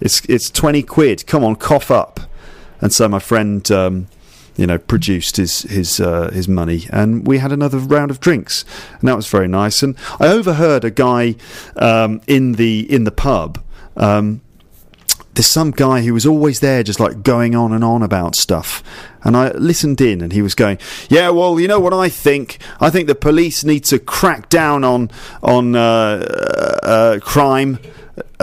It's 0.00 0.24
it's 0.24 0.48
twenty 0.48 0.82
quid. 0.82 1.26
Come 1.26 1.44
on, 1.44 1.56
cough 1.56 1.90
up. 1.90 2.20
And 2.80 2.94
so 2.94 3.08
my 3.10 3.18
friend, 3.18 3.70
um, 3.70 4.08
you 4.56 4.66
know, 4.66 4.78
produced 4.78 5.36
his 5.36 5.62
his 5.62 6.00
uh, 6.00 6.30
his 6.32 6.48
money, 6.48 6.86
and 6.90 7.26
we 7.26 7.36
had 7.36 7.52
another 7.52 7.76
round 7.76 8.10
of 8.10 8.20
drinks, 8.20 8.64
and 9.00 9.08
that 9.08 9.16
was 9.16 9.28
very 9.28 9.48
nice. 9.48 9.82
And 9.82 9.96
I 10.18 10.28
overheard 10.28 10.82
a 10.84 10.90
guy 10.90 11.34
um, 11.76 12.22
in 12.26 12.52
the 12.52 12.90
in 12.90 13.04
the 13.04 13.12
pub. 13.12 13.62
Um, 13.98 14.40
there's 15.34 15.46
some 15.46 15.70
guy 15.70 16.02
who 16.02 16.14
was 16.14 16.26
always 16.26 16.60
there, 16.60 16.82
just 16.82 17.00
like 17.00 17.22
going 17.22 17.54
on 17.54 17.72
and 17.72 17.82
on 17.84 18.02
about 18.02 18.36
stuff. 18.36 18.82
And 19.22 19.36
I 19.36 19.50
listened 19.52 20.00
in, 20.00 20.20
and 20.20 20.32
he 20.32 20.42
was 20.42 20.54
going, 20.54 20.78
"Yeah, 21.08 21.30
well, 21.30 21.58
you 21.58 21.68
know 21.68 21.80
what 21.80 21.94
I 21.94 22.08
think? 22.08 22.58
I 22.80 22.90
think 22.90 23.08
the 23.08 23.14
police 23.14 23.64
need 23.64 23.84
to 23.84 23.98
crack 23.98 24.48
down 24.48 24.84
on 24.84 25.10
on 25.42 25.74
uh, 25.76 26.78
uh, 26.82 27.18
crime." 27.20 27.78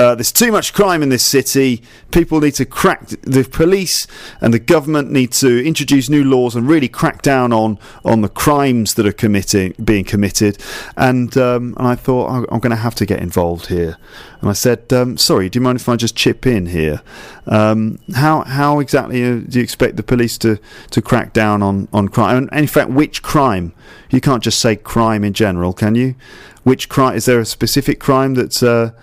Uh, 0.01 0.15
there's 0.15 0.31
too 0.31 0.51
much 0.51 0.74
crime 0.74 1.03
in 1.03 1.10
this 1.10 1.24
city. 1.24 1.84
People 2.10 2.39
need 2.39 2.55
to 2.55 2.65
crack. 2.65 3.08
The 3.22 3.43
police 3.43 4.08
and 4.41 4.51
the 4.51 4.58
government 4.58 5.12
need 5.12 5.31
to 5.34 5.63
introduce 5.63 6.10
new 6.10 6.24
laws 6.24 6.55
and 6.55 6.67
really 6.67 6.88
crack 6.88 7.22
down 7.22 7.53
on 7.53 7.77
on 8.03 8.22
the 8.22 8.27
crimes 8.27 8.96
that 8.96 9.05
are 9.05 9.12
committing 9.12 9.75
being 9.84 10.03
committed. 10.03 10.58
And 10.98 11.38
um, 11.38 11.75
and 11.77 11.88
I 11.88 11.93
thought 11.93 12.31
I'm, 12.31 12.48
I'm 12.51 12.60
going 12.60 12.72
to 12.72 12.77
have 12.77 12.96
to 12.96 13.05
get 13.05 13.20
involved 13.20 13.67
here. 13.67 13.96
And 14.39 14.50
I 14.50 14.53
said, 14.53 14.91
um, 14.91 15.17
"Sorry, 15.17 15.50
do 15.50 15.60
you 15.60 15.62
mind 15.62 15.79
if 15.79 15.88
I 15.88 15.96
just 15.98 16.15
chip 16.15 16.48
in 16.48 16.65
here? 16.65 17.03
Um, 17.46 18.00
how 18.15 18.41
how 18.41 18.79
exactly 18.79 19.24
uh, 19.24 19.41
do 19.48 19.60
you 19.60 19.63
expect 19.63 19.98
the 19.98 20.03
police 20.03 20.36
to, 20.39 20.58
to 20.89 21.01
crack 21.03 21.31
down 21.31 21.62
on 21.62 21.88
on 21.93 22.10
crime? 22.10 22.50
And 22.51 22.60
in 22.60 22.65
fact, 22.65 22.89
which 22.89 23.22
crime? 23.22 23.72
You 24.10 24.20
can't 24.20 24.41
just 24.41 24.58
say 24.58 24.77
crime 24.77 25.24
in 25.24 25.34
general, 25.34 25.74
can 25.74 25.93
you? 25.93 26.15
Which 26.63 26.89
crime? 26.89 27.15
Is 27.15 27.25
there 27.25 27.39
a 27.39 27.46
specific 27.46 28.00
crime 28.00 28.34
that's 28.34 28.63
uh, 28.63 28.93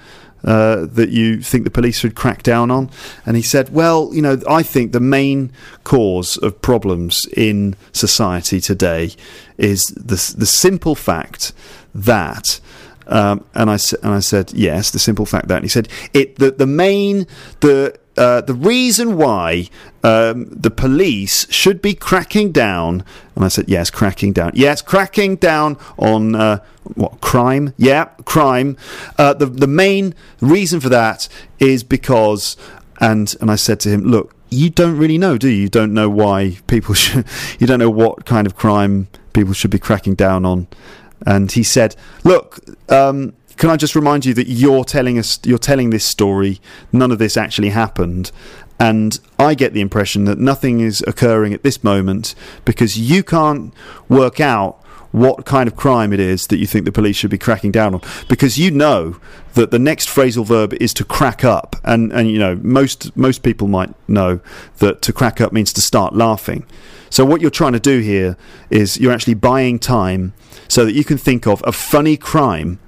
uh, 0.45 0.87
that 0.87 1.11
you 1.11 1.41
think 1.41 1.65
the 1.65 1.71
police 1.71 1.99
should 1.99 2.15
crack 2.15 2.43
down 2.43 2.71
on? 2.71 2.91
And 3.27 3.37
he 3.37 3.43
said, 3.43 3.71
Well, 3.71 4.11
you 4.13 4.23
know, 4.23 4.41
I 4.49 4.63
think 4.63 4.93
the 4.93 5.01
main 5.01 5.53
cause 5.85 6.37
of 6.39 6.61
problems 6.63 7.27
in 7.37 7.77
society 7.93 8.61
today 8.61 9.13
is 9.57 9.83
the, 9.97 10.35
the 10.37 10.47
simple 10.47 10.95
fact 10.95 11.53
that. 11.95 12.61
Um, 13.09 13.45
and 13.55 13.71
I 13.71 13.79
and 14.03 14.15
I 14.15 14.21
said 14.21 14.53
yes, 14.53 14.91
the 14.91 14.99
simple 14.99 15.27
fact 15.27 15.49
that 15.49 15.57
and 15.57 15.65
he 15.65 15.69
said 15.69 15.89
it 16.13 16.37
the 16.37 16.51
the 16.51 16.67
main 16.67 17.27
the 17.61 17.99
uh, 18.19 18.41
the 18.41 18.55
reason 18.55 19.17
why 19.17 19.69
um, 20.03 20.47
the 20.51 20.71
police 20.71 21.47
should 21.53 21.81
be 21.81 21.95
cracking 21.95 22.51
down, 22.51 23.05
and 23.37 23.45
I 23.45 23.49
said, 23.49 23.67
yes, 23.69 23.91
cracking 23.91 24.33
down. 24.33 24.51
Yes, 24.55 24.83
cracking 24.83 25.37
down 25.37 25.79
on 25.97 26.35
uh, 26.35 26.59
what 26.95 27.21
crime? 27.21 27.75
Yeah, 27.77 28.07
crime. 28.25 28.77
Uh, 29.17 29.35
the 29.35 29.47
the 29.47 29.69
main 29.69 30.15
reason 30.41 30.81
for 30.81 30.89
that 30.89 31.29
is 31.61 31.85
because, 31.85 32.57
and 33.01 33.35
and 33.41 33.51
I 33.53 33.57
said 33.57 33.79
to 33.81 33.89
him, 33.89 34.03
look, 34.03 34.35
you 34.51 34.69
don't 34.71 34.99
really 34.99 35.19
know, 35.19 35.39
do 35.39 35.49
you? 35.49 35.63
You 35.63 35.69
don't 35.69 35.95
know 35.95 36.11
why 36.11 36.59
people 36.67 36.95
should. 37.03 37.25
You 37.61 37.69
don't 37.69 37.79
know 37.79 37.91
what 37.91 38.27
kind 38.27 38.47
of 38.47 38.57
crime 38.57 39.07
people 39.33 39.55
should 39.55 39.71
be 39.71 39.79
cracking 39.79 40.17
down 40.17 40.45
on. 40.45 40.67
And 41.27 41.51
he 41.51 41.63
said, 41.63 41.97
look. 42.25 42.61
Um, 42.91 43.35
can 43.57 43.71
I 43.71 43.77
just 43.77 43.97
remind 43.97 44.25
you 44.25 44.35
that 44.35 44.47
you're 44.47 44.85
telling 44.85 45.19
us 45.19 45.41
you're 45.43 45.59
telling 45.59 45.91
this 45.91 46.05
story 46.05 46.61
none 46.93 47.11
of 47.11 47.19
this 47.19 47.37
actually 47.37 47.71
happened 47.71 48.31
and 48.79 49.19
I 49.39 49.55
get 49.55 49.73
the 49.73 49.81
impression 49.81 50.25
that 50.27 50.39
nothing 50.39 50.79
is 50.79 51.03
occurring 51.07 51.53
at 51.53 51.65
this 51.65 51.83
moment 51.83 52.35
because 52.65 52.97
you 52.97 53.25
can't 53.25 53.75
work 54.09 54.39
out 54.39 54.81
what 55.13 55.47
kind 55.47 55.67
of 55.67 55.77
crime 55.77 56.13
it 56.13 56.21
is 56.21 56.47
that 56.49 56.59
you 56.59 56.67
think 56.67 56.85
the 56.85 56.93
police 56.93 57.17
should 57.17 57.31
be 57.31 57.39
cracking 57.39 57.73
down 57.73 57.95
on. 57.95 58.03
Because 58.29 58.59
you 58.59 58.71
know 58.71 59.19
that 59.55 59.71
the 59.71 59.79
next 59.79 60.09
phrasal 60.09 60.45
verb 60.45 60.75
is 60.75 60.93
to 60.95 61.05
crack 61.05 61.45
up. 61.45 61.77
And 61.85 62.13
and 62.13 62.31
you 62.31 62.39
know 62.39 62.57
most 62.57 63.17
most 63.17 63.43
people 63.43 63.69
might 63.69 63.95
know 64.09 64.41
that 64.79 65.03
to 65.03 65.13
crack 65.13 65.41
up 65.41 65.53
means 65.53 65.73
to 65.75 65.81
start 65.81 66.15
laughing. 66.15 66.67
So 67.11 67.25
what 67.25 67.41
you're 67.41 67.51
trying 67.51 67.73
to 67.73 67.81
do 67.81 68.01
here 68.01 68.37
is 68.69 68.99
you're 68.99 69.13
actually 69.13 69.35
buying 69.35 69.79
time 69.79 70.35
so 70.69 70.85
that 70.85 70.93
you 70.93 71.05
can 71.05 71.17
think 71.17 71.47
of 71.47 71.63
a 71.67 71.73
funny 71.73 72.17
crime 72.17 72.79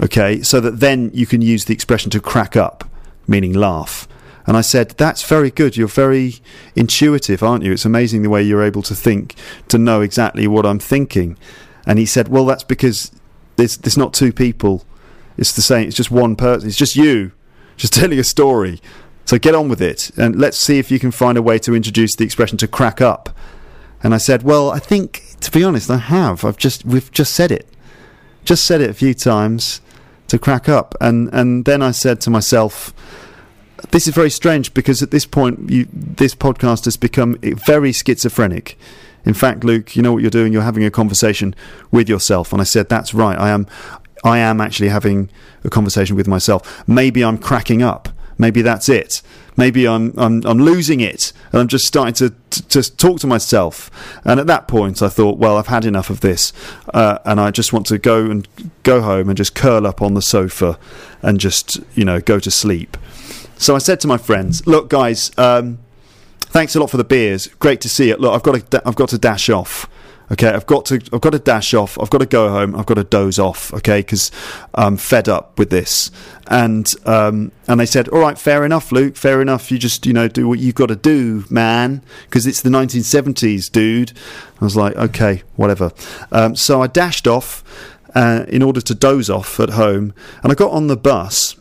okay, 0.00 0.42
so 0.42 0.60
that 0.60 0.80
then 0.80 1.10
you 1.14 1.26
can 1.26 1.42
use 1.42 1.64
the 1.64 1.74
expression 1.74 2.10
to 2.10 2.20
crack 2.20 2.56
up, 2.56 2.88
meaning 3.26 3.52
laugh. 3.52 4.08
And 4.46 4.56
I 4.56 4.60
said, 4.60 4.90
That's 4.90 5.22
very 5.22 5.50
good. 5.50 5.76
You're 5.76 5.88
very 5.88 6.36
intuitive, 6.74 7.42
aren't 7.42 7.64
you? 7.64 7.72
It's 7.72 7.84
amazing 7.84 8.22
the 8.22 8.30
way 8.30 8.42
you're 8.42 8.62
able 8.62 8.82
to 8.82 8.94
think, 8.94 9.34
to 9.68 9.78
know 9.78 10.00
exactly 10.00 10.46
what 10.46 10.64
I'm 10.64 10.78
thinking. 10.78 11.36
And 11.86 11.98
he 11.98 12.06
said, 12.06 12.28
Well, 12.28 12.46
that's 12.46 12.64
because 12.64 13.12
there's, 13.56 13.76
there's 13.78 13.96
not 13.96 14.14
two 14.14 14.32
people. 14.32 14.84
It's 15.36 15.52
the 15.52 15.62
same. 15.62 15.88
It's 15.88 15.96
just 15.96 16.10
one 16.10 16.36
person. 16.36 16.68
It's 16.68 16.78
just 16.78 16.96
you, 16.96 17.32
just 17.76 17.92
telling 18.00 18.18
a 18.18 18.24
story. 18.24 18.80
So 19.24 19.38
get 19.38 19.56
on 19.56 19.68
with 19.68 19.82
it. 19.82 20.10
And 20.16 20.36
let's 20.36 20.56
see 20.56 20.78
if 20.78 20.90
you 20.90 20.98
can 20.98 21.10
find 21.10 21.36
a 21.36 21.42
way 21.42 21.58
to 21.60 21.74
introduce 21.74 22.14
the 22.14 22.24
expression 22.24 22.56
to 22.58 22.68
crack 22.68 23.00
up. 23.00 23.36
And 24.02 24.14
I 24.14 24.18
said, 24.18 24.42
Well, 24.44 24.70
I 24.70 24.78
think, 24.78 25.22
to 25.40 25.50
be 25.50 25.64
honest, 25.64 25.90
I 25.90 25.98
have. 25.98 26.44
I've 26.44 26.58
just, 26.58 26.84
we've 26.84 27.10
just 27.10 27.34
said 27.34 27.50
it. 27.50 27.68
Just 28.44 28.64
said 28.64 28.80
it 28.80 28.90
a 28.90 28.94
few 28.94 29.14
times 29.14 29.80
to 30.28 30.38
crack 30.38 30.68
up. 30.68 30.94
And 31.00 31.28
and 31.32 31.64
then 31.64 31.82
I 31.82 31.90
said 31.90 32.20
to 32.22 32.30
myself, 32.30 32.92
this 33.90 34.06
is 34.06 34.14
very 34.14 34.30
strange 34.30 34.74
because 34.74 35.02
at 35.02 35.10
this 35.10 35.26
point, 35.26 35.70
you, 35.70 35.86
this 35.92 36.34
podcast 36.34 36.84
has 36.84 36.96
become 36.96 37.36
very 37.42 37.92
schizophrenic. 37.92 38.78
In 39.24 39.34
fact, 39.34 39.64
Luke, 39.64 39.96
you 39.96 40.02
know 40.02 40.12
what 40.12 40.22
you're 40.22 40.30
doing? 40.30 40.52
You're 40.52 40.62
having 40.62 40.84
a 40.84 40.90
conversation 40.90 41.54
with 41.90 42.08
yourself. 42.08 42.52
And 42.52 42.60
I 42.60 42.64
said, 42.64 42.88
that's 42.88 43.12
right. 43.12 43.38
I 43.38 43.50
am, 43.50 43.66
I 44.24 44.38
am 44.38 44.60
actually 44.60 44.88
having 44.88 45.28
a 45.64 45.70
conversation 45.70 46.16
with 46.16 46.28
myself. 46.28 46.86
Maybe 46.88 47.24
I'm 47.24 47.38
cracking 47.38 47.82
up. 47.82 48.08
Maybe 48.38 48.62
that's 48.62 48.88
it. 48.88 49.22
Maybe 49.56 49.88
I'm 49.88 50.12
I'm 50.18 50.44
I'm 50.44 50.58
losing 50.58 51.00
it, 51.00 51.32
and 51.50 51.62
I'm 51.62 51.68
just 51.68 51.86
starting 51.86 52.12
to 52.14 52.34
to, 52.50 52.68
to 52.68 52.96
talk 52.96 53.20
to 53.20 53.26
myself. 53.26 53.90
And 54.24 54.38
at 54.38 54.46
that 54.48 54.68
point, 54.68 55.00
I 55.00 55.08
thought, 55.08 55.38
well, 55.38 55.56
I've 55.56 55.68
had 55.68 55.86
enough 55.86 56.10
of 56.10 56.20
this, 56.20 56.52
uh, 56.92 57.18
and 57.24 57.40
I 57.40 57.50
just 57.50 57.72
want 57.72 57.86
to 57.86 57.98
go 57.98 58.26
and 58.26 58.46
go 58.82 59.00
home 59.00 59.30
and 59.30 59.36
just 59.38 59.54
curl 59.54 59.86
up 59.86 60.02
on 60.02 60.12
the 60.12 60.20
sofa 60.20 60.78
and 61.22 61.40
just 61.40 61.80
you 61.94 62.04
know 62.04 62.20
go 62.20 62.38
to 62.38 62.50
sleep. 62.50 62.98
So 63.58 63.74
I 63.74 63.78
said 63.78 64.00
to 64.00 64.08
my 64.08 64.18
friends, 64.18 64.66
look, 64.66 64.88
guys. 64.88 65.30
Um, 65.38 65.78
thanks 66.40 66.74
a 66.76 66.80
lot 66.80 66.90
for 66.90 66.96
the 66.96 67.04
beers. 67.04 67.48
Great 67.58 67.80
to 67.82 67.88
see 67.88 68.10
it. 68.10 68.20
Look, 68.20 68.32
I've 68.34 68.42
got 68.42 68.70
to, 68.70 68.82
I've 68.86 68.96
got 68.96 69.08
to 69.10 69.18
dash 69.18 69.48
off 69.50 69.88
okay? 70.30 70.48
I've 70.48 70.66
got 70.66 70.86
to 70.86 70.96
i've 71.12 71.20
got 71.20 71.30
to 71.30 71.38
dash 71.38 71.74
off. 71.74 71.98
I've 72.00 72.10
got 72.10 72.18
to 72.18 72.26
go 72.26 72.48
home. 72.50 72.74
I've 72.74 72.86
got 72.86 72.94
to 72.94 73.04
doze 73.04 73.38
off 73.38 73.72
okay? 73.74 74.00
Because 74.00 74.30
i'm 74.74 74.96
fed 74.96 75.28
up 75.28 75.58
with 75.58 75.70
this. 75.70 76.10
And 76.48 76.90
um, 77.04 77.52
and 77.68 77.80
they 77.80 77.86
said 77.86 78.08
all 78.08 78.20
right 78.20 78.38
fair 78.38 78.64
enough 78.64 78.92
luke 78.92 79.16
fair 79.16 79.40
enough. 79.40 79.70
You 79.70 79.78
just 79.78 80.06
you 80.06 80.12
know 80.12 80.28
do 80.28 80.48
what 80.48 80.58
you've 80.58 80.74
got 80.74 80.86
to 80.86 80.96
do 80.96 81.44
man 81.50 82.02
because 82.24 82.46
it's 82.46 82.62
the 82.62 82.70
1970s 82.70 83.70
dude. 83.70 84.12
I 84.60 84.64
was 84.64 84.76
like 84.76 84.96
okay 84.96 85.42
whatever. 85.56 85.92
Um, 86.32 86.56
so 86.56 86.82
i 86.82 86.86
dashed 86.86 87.26
off 87.26 87.62
uh, 88.14 88.44
in 88.48 88.62
order 88.62 88.80
to 88.80 88.94
doze 88.94 89.28
off 89.28 89.60
at 89.60 89.70
home 89.70 90.14
and 90.42 90.50
i 90.50 90.54
got 90.54 90.70
on 90.72 90.86
the 90.86 90.96
bus 90.96 91.54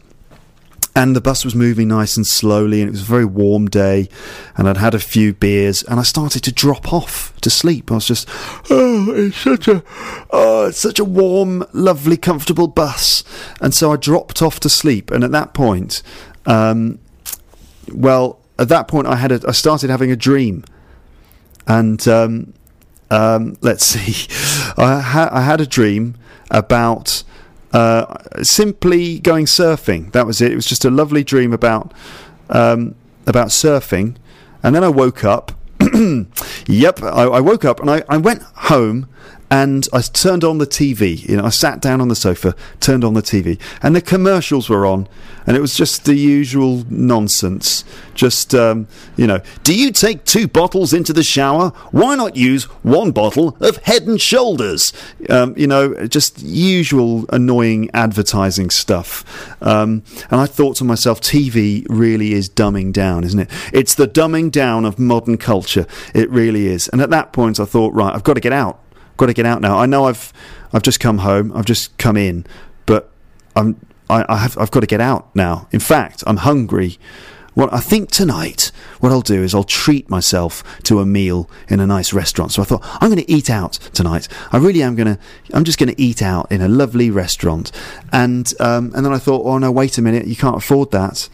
and 0.95 1.13
the 1.15 1.21
bus 1.21 1.43
was 1.43 1.53
moving 1.53 1.89
nice 1.89 2.15
and 2.15 2.25
slowly 2.25 2.81
and 2.81 2.87
it 2.87 2.91
was 2.91 3.01
a 3.01 3.05
very 3.05 3.25
warm 3.25 3.67
day 3.67 4.07
and 4.55 4.67
I'd 4.67 4.77
had 4.77 4.95
a 4.95 4.99
few 4.99 5.33
beers 5.33 5.83
and 5.83 5.99
I 5.99 6.03
started 6.03 6.41
to 6.43 6.51
drop 6.51 6.93
off 6.93 7.35
to 7.41 7.49
sleep. 7.49 7.91
I 7.91 7.95
was 7.95 8.07
just 8.07 8.29
oh 8.69 9.11
it's 9.13 9.37
such 9.37 9.67
a 9.67 9.83
oh 10.31 10.67
it's 10.67 10.79
such 10.79 10.97
a 10.97 11.03
warm, 11.03 11.65
lovely, 11.73 12.15
comfortable 12.15 12.67
bus. 12.67 13.23
And 13.59 13.73
so 13.73 13.91
I 13.91 13.97
dropped 13.97 14.41
off 14.41 14.59
to 14.61 14.69
sleep 14.69 15.11
and 15.11 15.23
at 15.23 15.31
that 15.31 15.53
point 15.53 16.01
um, 16.45 16.99
well 17.91 18.39
at 18.57 18.69
that 18.69 18.87
point 18.87 19.07
I 19.07 19.17
had 19.17 19.33
a, 19.33 19.41
I 19.45 19.51
started 19.51 19.89
having 19.89 20.11
a 20.11 20.15
dream 20.15 20.63
and 21.67 22.07
um, 22.07 22.53
um, 23.11 23.57
let's 23.59 23.83
see 23.85 24.33
I, 24.77 25.01
ha- 25.01 25.29
I 25.31 25.41
had 25.41 25.59
a 25.59 25.67
dream 25.67 26.15
about 26.49 27.23
uh, 27.75 28.23
simply 28.41 29.19
going 29.19 29.45
surfing. 29.45 30.13
That 30.13 30.25
was 30.25 30.39
it. 30.41 30.53
It 30.53 30.55
was 30.55 30.65
just 30.65 30.85
a 30.85 30.89
lovely 30.89 31.25
dream 31.25 31.51
about 31.51 31.93
um, 32.49 32.95
about 33.27 33.47
surfing. 33.47 34.15
And 34.63 34.73
then 34.73 34.83
I 34.83 34.87
woke 34.87 35.25
up. 35.25 35.51
yep, 36.67 37.03
I, 37.03 37.23
I, 37.23 37.41
woke 37.41 37.65
up 37.65 37.81
and 37.81 37.91
I, 37.91 38.01
I 38.07 38.15
went 38.15 38.43
home 38.71 39.09
and 39.49 39.87
I 39.93 40.01
turned 40.01 40.43
on 40.43 40.57
the 40.57 40.67
TV. 40.67 41.27
You 41.27 41.37
know, 41.37 41.45
I 41.45 41.49
sat 41.49 41.81
down 41.81 42.01
on 42.01 42.07
the 42.07 42.15
sofa, 42.15 42.55
turned 42.79 43.03
on 43.03 43.13
the 43.13 43.21
TV, 43.21 43.59
and 43.81 43.95
the 43.95 44.01
commercials 44.01 44.69
were 44.69 44.85
on, 44.85 45.07
and 45.45 45.55
it 45.55 45.61
was 45.61 45.75
just 45.75 46.05
the 46.05 46.15
usual 46.15 46.83
nonsense. 46.89 47.83
Just 48.15 48.55
um, 48.55 48.87
you 49.15 49.27
know, 49.27 49.41
do 49.63 49.77
you 49.77 49.91
take 49.91 50.23
two 50.25 50.47
bottles 50.47 50.93
into 50.93 51.13
the 51.13 51.23
shower? 51.23 51.69
Why 51.91 52.15
not 52.15 52.35
use 52.35 52.63
one 52.83 53.11
bottle 53.11 53.55
of 53.59 53.77
Head 53.77 54.03
and 54.03 54.19
Shoulders? 54.19 54.93
Um, 55.29 55.53
you 55.57 55.67
know, 55.67 56.07
just 56.07 56.41
usual 56.41 57.25
annoying 57.29 57.89
advertising 57.93 58.69
stuff. 58.69 59.23
Um, 59.61 60.03
and 60.31 60.41
I 60.41 60.45
thought 60.47 60.77
to 60.77 60.83
myself, 60.83 61.21
TV 61.21 61.85
really 61.89 62.33
is 62.33 62.49
dumbing 62.49 62.93
down, 62.93 63.23
isn't 63.23 63.39
it? 63.39 63.49
It's 63.73 63.93
the 63.93 64.07
dumbing 64.07 64.51
down 64.51 64.85
of 64.85 64.97
modern 64.97 65.37
culture. 65.37 65.85
It 66.13 66.29
really 66.29 66.67
is. 66.67 66.87
And 66.87 67.01
at 67.01 67.09
that 67.11 67.33
point, 67.33 67.59
I 67.59 67.65
thought, 67.65 67.93
right, 67.93 68.13
I've 68.13 68.23
got 68.23 68.33
to 68.33 68.39
get 68.39 68.53
out 68.53 68.79
got 69.17 69.27
to 69.27 69.33
get 69.33 69.45
out 69.45 69.61
now. 69.61 69.77
I 69.77 69.85
know 69.85 70.05
I've 70.05 70.33
I've 70.73 70.81
just 70.83 70.99
come 70.99 71.19
home. 71.19 71.51
I've 71.55 71.65
just 71.65 71.97
come 71.97 72.17
in, 72.17 72.45
but 72.85 73.09
I'm 73.55 73.79
I, 74.09 74.25
I 74.27 74.37
have 74.37 74.57
I've 74.57 74.71
got 74.71 74.81
to 74.81 74.87
get 74.87 75.01
out 75.01 75.35
now. 75.35 75.67
In 75.71 75.79
fact, 75.79 76.23
I'm 76.27 76.37
hungry. 76.37 76.97
What 77.53 77.73
I 77.73 77.79
think 77.79 78.11
tonight, 78.11 78.73
what 78.99 79.13
I'll 79.13 79.21
do 79.21 79.41
is 79.41 79.55
I'll 79.55 79.63
treat 79.63 80.09
myself 80.09 80.61
to 80.83 80.99
a 80.99 81.05
meal 81.05 81.49
in 81.69 81.79
a 81.79 81.87
nice 81.87 82.11
restaurant. 82.11 82.51
So 82.51 82.61
I 82.61 82.65
thought 82.65 82.81
I'm 83.01 83.09
going 83.09 83.23
to 83.23 83.31
eat 83.31 83.49
out 83.49 83.73
tonight. 83.93 84.27
I 84.51 84.57
really 84.57 84.83
am 84.83 84.95
going 84.95 85.15
to. 85.15 85.19
I'm 85.53 85.63
just 85.63 85.79
going 85.79 85.93
to 85.93 86.01
eat 86.01 86.21
out 86.21 86.51
in 86.51 86.61
a 86.61 86.67
lovely 86.67 87.09
restaurant. 87.09 87.71
And 88.11 88.53
um, 88.59 88.91
and 88.93 89.05
then 89.05 89.13
I 89.13 89.19
thought, 89.19 89.45
oh 89.45 89.57
no, 89.57 89.71
wait 89.71 89.97
a 89.97 90.01
minute, 90.01 90.27
you 90.27 90.35
can't 90.35 90.57
afford 90.57 90.91
that. 90.91 91.29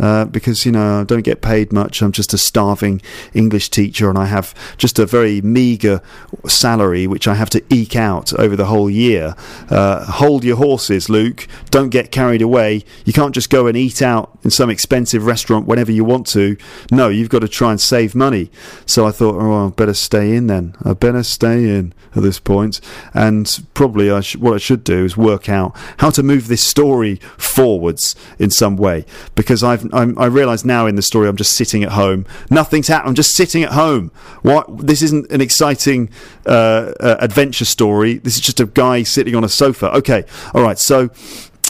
Uh, 0.00 0.24
because 0.24 0.64
you 0.66 0.72
know 0.72 1.00
I 1.00 1.04
don't 1.04 1.22
get 1.22 1.42
paid 1.42 1.72
much. 1.72 2.02
I'm 2.02 2.12
just 2.12 2.34
a 2.34 2.38
starving 2.38 3.00
English 3.34 3.68
teacher, 3.70 4.08
and 4.08 4.18
I 4.18 4.26
have 4.26 4.54
just 4.76 4.98
a 4.98 5.06
very 5.06 5.40
meagre 5.40 6.02
salary 6.48 7.06
which 7.06 7.28
I 7.28 7.34
have 7.34 7.50
to 7.50 7.62
eke 7.72 7.96
out 7.96 8.32
over 8.38 8.56
the 8.56 8.66
whole 8.66 8.90
year. 8.90 9.34
Uh, 9.68 10.04
hold 10.04 10.44
your 10.44 10.56
horses, 10.56 11.08
Luke. 11.08 11.46
Don't 11.70 11.90
get 11.90 12.10
carried 12.10 12.42
away. 12.42 12.84
You 13.04 13.12
can't 13.12 13.34
just 13.34 13.50
go 13.50 13.66
and 13.66 13.76
eat 13.76 14.02
out 14.02 14.38
in 14.42 14.50
some 14.50 14.70
expensive 14.70 15.26
restaurant 15.26 15.66
whenever 15.66 15.92
you 15.92 16.04
want 16.04 16.26
to. 16.28 16.56
No, 16.90 17.08
you've 17.08 17.28
got 17.28 17.40
to 17.40 17.48
try 17.48 17.70
and 17.70 17.80
save 17.80 18.14
money. 18.14 18.50
So 18.86 19.06
I 19.06 19.10
thought, 19.10 19.36
oh, 19.36 19.66
I 19.66 19.70
better 19.70 19.94
stay 19.94 20.34
in 20.34 20.46
then. 20.46 20.74
I 20.82 20.94
better 20.94 21.22
stay 21.22 21.76
in 21.76 21.92
at 22.14 22.22
this 22.22 22.40
point, 22.40 22.80
and 23.14 23.66
probably 23.74 24.10
I 24.10 24.20
sh- 24.20 24.36
what 24.36 24.54
I 24.54 24.58
should 24.58 24.82
do 24.82 25.04
is 25.04 25.16
work 25.16 25.48
out 25.48 25.76
how 25.98 26.10
to 26.10 26.22
move 26.22 26.48
this 26.48 26.62
story 26.62 27.16
forwards 27.36 28.16
in 28.38 28.50
some 28.50 28.76
way 28.76 29.04
because 29.34 29.62
I've 29.62 29.89
I'm, 29.92 30.18
i 30.18 30.26
realise 30.26 30.64
now 30.64 30.86
in 30.86 30.96
the 30.96 31.02
story 31.02 31.28
I'm 31.28 31.36
just 31.36 31.52
sitting 31.52 31.82
at 31.82 31.92
home. 31.92 32.26
Nothing's 32.50 32.88
happened. 32.88 33.10
I'm 33.10 33.14
just 33.14 33.34
sitting 33.34 33.62
at 33.62 33.72
home. 33.72 34.10
What? 34.42 34.86
This 34.86 35.02
isn't 35.02 35.30
an 35.30 35.40
exciting 35.40 36.10
uh, 36.46 36.92
uh, 37.00 37.16
adventure 37.20 37.64
story. 37.64 38.18
This 38.18 38.36
is 38.36 38.40
just 38.40 38.60
a 38.60 38.66
guy 38.66 39.02
sitting 39.02 39.34
on 39.34 39.44
a 39.44 39.48
sofa. 39.48 39.94
Okay, 39.96 40.24
all 40.54 40.62
right. 40.62 40.78
So 40.78 41.10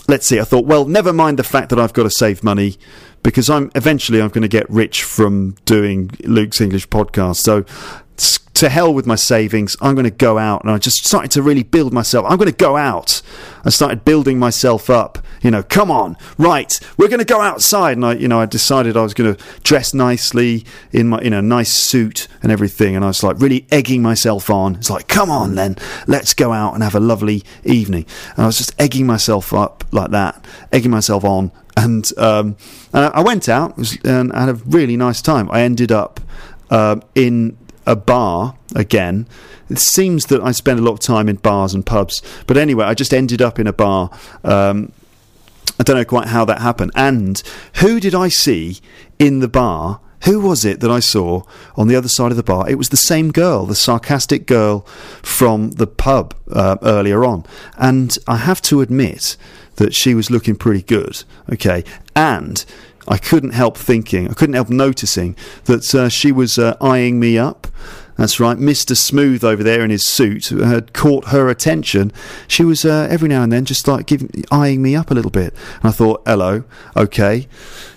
let's 0.08 0.26
see. 0.26 0.40
I 0.40 0.44
thought, 0.44 0.66
well, 0.66 0.84
never 0.84 1.12
mind 1.12 1.38
the 1.38 1.44
fact 1.44 1.70
that 1.70 1.78
I've 1.78 1.92
got 1.92 2.04
to 2.04 2.10
save 2.10 2.42
money 2.42 2.76
because 3.22 3.50
I'm 3.50 3.70
eventually 3.74 4.20
I'm 4.20 4.28
going 4.28 4.42
to 4.42 4.48
get 4.48 4.68
rich 4.70 5.02
from 5.02 5.56
doing 5.64 6.10
Luke's 6.24 6.60
English 6.60 6.88
podcast. 6.88 7.36
So 7.36 7.64
to 8.60 8.68
hell 8.68 8.92
with 8.92 9.06
my 9.06 9.14
savings. 9.14 9.74
I'm 9.80 9.94
going 9.94 10.04
to 10.04 10.10
go 10.10 10.36
out. 10.36 10.62
And 10.62 10.70
I 10.70 10.76
just 10.76 11.06
started 11.06 11.30
to 11.30 11.42
really 11.42 11.62
build 11.62 11.94
myself. 11.94 12.26
I'm 12.28 12.36
going 12.36 12.50
to 12.50 12.56
go 12.56 12.76
out. 12.76 13.22
I 13.64 13.70
started 13.70 14.04
building 14.04 14.38
myself 14.38 14.90
up. 14.90 15.18
You 15.40 15.50
know, 15.50 15.62
come 15.62 15.90
on, 15.90 16.16
right, 16.36 16.78
we're 16.96 17.08
going 17.08 17.20
to 17.20 17.24
go 17.24 17.40
outside. 17.40 17.96
And 17.96 18.04
I, 18.04 18.14
you 18.14 18.28
know, 18.28 18.40
I 18.40 18.46
decided 18.46 18.96
I 18.96 19.02
was 19.02 19.14
going 19.14 19.34
to 19.34 19.44
dress 19.62 19.94
nicely 19.94 20.64
in 20.92 21.08
my, 21.08 21.20
in 21.20 21.32
a 21.32 21.40
nice 21.40 21.72
suit 21.72 22.28
and 22.42 22.52
everything. 22.52 22.94
And 22.94 23.04
I 23.04 23.08
was 23.08 23.22
like 23.22 23.40
really 23.40 23.66
egging 23.70 24.02
myself 24.02 24.50
on. 24.50 24.76
It's 24.76 24.90
like, 24.90 25.08
come 25.08 25.30
on 25.30 25.54
then, 25.54 25.76
let's 26.06 26.34
go 26.34 26.52
out 26.52 26.74
and 26.74 26.82
have 26.82 26.94
a 26.94 27.00
lovely 27.00 27.42
evening. 27.64 28.04
And 28.36 28.44
I 28.44 28.46
was 28.46 28.58
just 28.58 28.74
egging 28.78 29.06
myself 29.06 29.54
up 29.54 29.84
like 29.92 30.10
that, 30.10 30.44
egging 30.72 30.90
myself 30.90 31.24
on. 31.24 31.52
And 31.76 32.10
um, 32.18 32.56
I 32.92 33.22
went 33.22 33.48
out 33.48 33.78
and 34.04 34.32
I 34.32 34.40
had 34.40 34.48
a 34.50 34.54
really 34.54 34.96
nice 34.96 35.22
time. 35.22 35.50
I 35.50 35.62
ended 35.62 35.90
up 35.90 36.20
uh, 36.68 37.00
in 37.14 37.56
a 37.86 37.96
bar 37.96 38.56
again. 38.74 39.26
It 39.70 39.78
seems 39.78 40.26
that 40.26 40.42
I 40.42 40.50
spend 40.50 40.80
a 40.80 40.82
lot 40.82 40.92
of 40.92 41.00
time 41.00 41.28
in 41.28 41.36
bars 41.36 41.74
and 41.74 41.86
pubs, 41.86 42.22
but 42.46 42.56
anyway, 42.56 42.84
I 42.84 42.94
just 42.94 43.14
ended 43.14 43.40
up 43.40 43.58
in 43.58 43.66
a 43.66 43.72
bar. 43.72 44.10
Um, 44.42 44.92
I 45.78 45.82
don't 45.82 45.96
know 45.96 46.04
quite 46.04 46.28
how 46.28 46.44
that 46.44 46.60
happened. 46.60 46.92
And 46.94 47.42
who 47.76 48.00
did 48.00 48.14
I 48.14 48.28
see 48.28 48.78
in 49.18 49.40
the 49.40 49.48
bar? 49.48 50.00
Who 50.24 50.40
was 50.40 50.66
it 50.66 50.80
that 50.80 50.90
I 50.90 51.00
saw 51.00 51.44
on 51.76 51.88
the 51.88 51.96
other 51.96 52.08
side 52.08 52.30
of 52.30 52.36
the 52.36 52.42
bar? 52.42 52.68
It 52.68 52.74
was 52.74 52.90
the 52.90 52.96
same 52.96 53.32
girl, 53.32 53.64
the 53.64 53.74
sarcastic 53.74 54.46
girl 54.46 54.80
from 55.22 55.70
the 55.72 55.86
pub 55.86 56.34
uh, 56.52 56.76
earlier 56.82 57.24
on. 57.24 57.46
And 57.78 58.18
I 58.28 58.36
have 58.36 58.60
to 58.62 58.82
admit 58.82 59.38
that 59.76 59.94
she 59.94 60.14
was 60.14 60.30
looking 60.30 60.56
pretty 60.56 60.82
good. 60.82 61.24
Okay. 61.50 61.84
And 62.14 62.62
I 63.08 63.16
couldn't 63.16 63.52
help 63.52 63.78
thinking, 63.78 64.28
I 64.28 64.34
couldn't 64.34 64.54
help 64.54 64.68
noticing 64.68 65.36
that 65.64 65.94
uh, 65.94 66.08
she 66.10 66.32
was 66.32 66.58
uh, 66.58 66.76
eyeing 66.80 67.18
me 67.18 67.38
up. 67.38 67.66
That's 68.20 68.38
right, 68.38 68.58
Mr. 68.58 68.94
Smooth 68.94 69.42
over 69.42 69.62
there 69.62 69.82
in 69.82 69.88
his 69.88 70.04
suit 70.04 70.48
had 70.48 70.92
caught 70.92 71.28
her 71.28 71.48
attention. 71.48 72.12
She 72.46 72.64
was 72.64 72.84
uh, 72.84 73.08
every 73.10 73.30
now 73.30 73.42
and 73.42 73.50
then 73.50 73.64
just 73.64 73.88
like 73.88 74.04
giving, 74.04 74.44
eyeing 74.52 74.82
me 74.82 74.94
up 74.94 75.10
a 75.10 75.14
little 75.14 75.30
bit. 75.30 75.54
And 75.76 75.86
I 75.86 75.90
thought, 75.90 76.20
hello, 76.26 76.64
okay. 76.94 77.48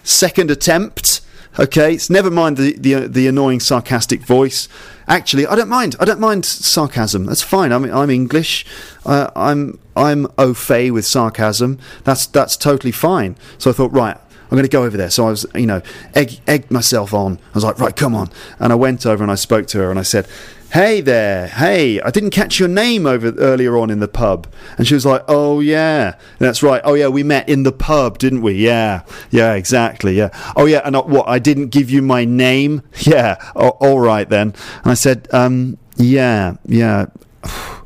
Second 0.01 0.49
attempt, 0.49 1.19
okay. 1.59 1.95
It's 1.95 2.09
never 2.09 2.31
mind 2.31 2.55
the, 2.55 2.71
the, 2.77 3.09
the 3.09 3.27
annoying 3.27 3.59
sarcastic 3.59 4.21
voice. 4.21 4.69
Actually, 5.09 5.45
I 5.45 5.57
don't 5.57 5.67
mind. 5.67 5.97
I 5.99 6.05
don't 6.05 6.21
mind 6.21 6.45
sarcasm. 6.45 7.25
That's 7.25 7.41
fine. 7.41 7.73
I'm, 7.73 7.83
I'm 7.93 8.09
English. 8.09 8.65
Uh, 9.05 9.29
I'm 9.35 9.77
I'm 9.93 10.27
au 10.37 10.53
fait 10.53 10.91
with 10.91 11.05
sarcasm. 11.05 11.79
That's 12.05 12.25
that's 12.27 12.55
totally 12.55 12.93
fine. 12.93 13.35
So 13.57 13.69
I 13.69 13.73
thought, 13.73 13.91
right, 13.91 14.17
I'm 14.53 14.57
going 14.57 14.69
to 14.69 14.69
go 14.69 14.83
over 14.83 14.95
there. 14.95 15.09
So 15.09 15.25
I 15.25 15.31
was, 15.31 15.47
you 15.55 15.65
know, 15.65 15.81
egg, 16.13 16.39
egged 16.45 16.69
myself 16.69 17.11
on. 17.11 17.39
I 17.39 17.53
was 17.55 17.63
like, 17.63 17.79
right, 17.79 17.95
come 17.95 18.13
on. 18.13 18.29
And 18.59 18.71
I 18.71 18.75
went 18.75 19.03
over 19.03 19.23
and 19.23 19.31
I 19.31 19.33
spoke 19.33 19.65
to 19.69 19.79
her 19.79 19.89
and 19.89 19.97
I 19.97 20.03
said, 20.03 20.27
hey 20.73 21.01
there, 21.01 21.47
hey, 21.47 21.99
I 22.01 22.11
didn't 22.11 22.29
catch 22.29 22.59
your 22.59 22.69
name 22.69 23.07
over 23.07 23.31
earlier 23.31 23.75
on 23.79 23.89
in 23.89 23.99
the 23.99 24.07
pub. 24.07 24.45
And 24.77 24.85
she 24.85 24.93
was 24.93 25.07
like, 25.07 25.23
oh 25.27 25.59
yeah, 25.59 26.17
that's 26.37 26.61
right. 26.61 26.83
Oh 26.83 26.93
yeah, 26.93 27.07
we 27.07 27.23
met 27.23 27.49
in 27.49 27.63
the 27.63 27.71
pub, 27.71 28.19
didn't 28.19 28.43
we? 28.43 28.53
Yeah, 28.53 29.01
yeah, 29.31 29.53
exactly. 29.53 30.13
Yeah. 30.13 30.29
Oh 30.55 30.65
yeah, 30.65 30.81
and 30.85 30.95
uh, 30.95 31.01
what? 31.01 31.27
I 31.27 31.39
didn't 31.39 31.69
give 31.69 31.89
you 31.89 32.03
my 32.03 32.23
name. 32.23 32.83
Yeah. 32.99 33.37
Oh, 33.55 33.69
all 33.69 33.99
right 33.99 34.29
then. 34.29 34.53
And 34.83 34.91
I 34.91 34.93
said, 34.93 35.27
um, 35.31 35.79
yeah, 35.97 36.57
yeah. 36.65 37.07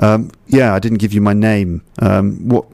Um, 0.00 0.30
yeah, 0.46 0.74
I 0.74 0.78
didn't 0.78 0.98
give 0.98 1.12
you 1.12 1.20
my 1.20 1.32
name. 1.32 1.82
Um, 1.98 2.48
what? 2.48 2.66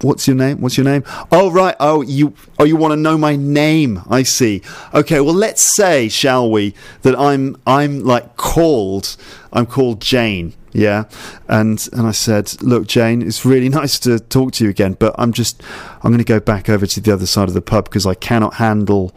What? 0.00 0.18
What's 0.18 0.26
your 0.26 0.36
name? 0.36 0.60
What's 0.60 0.76
your 0.76 0.84
name? 0.84 1.04
Oh 1.30 1.48
right. 1.50 1.76
Oh 1.78 2.02
you. 2.02 2.34
Oh 2.58 2.64
you 2.64 2.74
want 2.74 2.90
to 2.90 2.96
know 2.96 3.16
my 3.16 3.36
name? 3.36 4.02
I 4.10 4.24
see. 4.24 4.62
Okay. 4.92 5.20
Well, 5.20 5.34
let's 5.34 5.62
say, 5.76 6.08
shall 6.08 6.50
we, 6.50 6.74
that 7.02 7.16
I'm 7.16 7.56
I'm 7.66 8.00
like 8.00 8.36
called. 8.36 9.16
I'm 9.52 9.64
called 9.66 10.00
Jane. 10.00 10.54
Yeah. 10.72 11.04
And 11.46 11.88
and 11.92 12.06
I 12.06 12.10
said, 12.10 12.60
look, 12.62 12.88
Jane, 12.88 13.22
it's 13.22 13.44
really 13.44 13.68
nice 13.80 13.98
to 14.00 14.18
talk 14.18 14.52
to 14.54 14.64
you 14.64 14.70
again, 14.70 14.94
but 14.98 15.14
I'm 15.18 15.32
just 15.32 15.62
I'm 16.02 16.10
going 16.10 16.18
to 16.18 16.24
go 16.24 16.40
back 16.40 16.68
over 16.68 16.86
to 16.86 17.00
the 17.00 17.12
other 17.12 17.26
side 17.26 17.46
of 17.46 17.54
the 17.54 17.62
pub 17.62 17.84
because 17.84 18.06
I 18.06 18.14
cannot 18.14 18.54
handle 18.54 19.14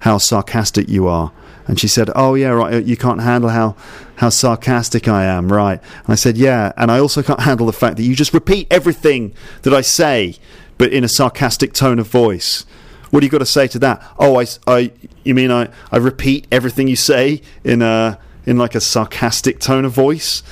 how 0.00 0.18
sarcastic 0.18 0.88
you 0.88 1.06
are. 1.06 1.32
And 1.70 1.78
she 1.78 1.86
said, 1.86 2.10
"Oh 2.16 2.34
yeah, 2.34 2.48
right. 2.48 2.84
You 2.84 2.96
can't 2.96 3.20
handle 3.20 3.50
how 3.50 3.76
how 4.16 4.28
sarcastic 4.28 5.06
I 5.06 5.22
am, 5.22 5.52
right?" 5.52 5.80
And 5.80 6.08
I 6.08 6.16
said, 6.16 6.36
"Yeah." 6.36 6.72
And 6.76 6.90
I 6.90 6.98
also 6.98 7.22
can't 7.22 7.38
handle 7.38 7.64
the 7.64 7.72
fact 7.72 7.96
that 7.96 8.02
you 8.02 8.16
just 8.16 8.34
repeat 8.34 8.66
everything 8.72 9.32
that 9.62 9.72
I 9.72 9.80
say, 9.80 10.34
but 10.78 10.92
in 10.92 11.04
a 11.04 11.08
sarcastic 11.08 11.72
tone 11.72 12.00
of 12.00 12.08
voice. 12.08 12.66
What 13.10 13.20
do 13.20 13.26
you 13.26 13.30
got 13.30 13.38
to 13.38 13.46
say 13.46 13.68
to 13.68 13.78
that? 13.78 14.02
Oh, 14.18 14.40
I, 14.40 14.46
I 14.66 14.90
you 15.22 15.32
mean 15.32 15.52
I, 15.52 15.68
I 15.92 15.98
repeat 15.98 16.48
everything 16.50 16.88
you 16.88 16.96
say 16.96 17.40
in 17.62 17.82
a 17.82 18.18
in 18.46 18.58
like 18.58 18.74
a 18.74 18.80
sarcastic 18.80 19.60
tone 19.60 19.84
of 19.84 19.92
voice? 19.92 20.42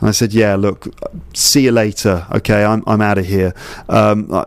And 0.00 0.08
I 0.08 0.12
said, 0.12 0.34
"Yeah, 0.34 0.56
look, 0.56 0.88
see 1.34 1.66
you 1.66 1.70
later. 1.70 2.26
Okay, 2.32 2.64
I'm 2.64 2.82
I'm 2.84 3.00
out 3.00 3.18
of 3.18 3.26
here. 3.26 3.54
Um, 3.88 4.44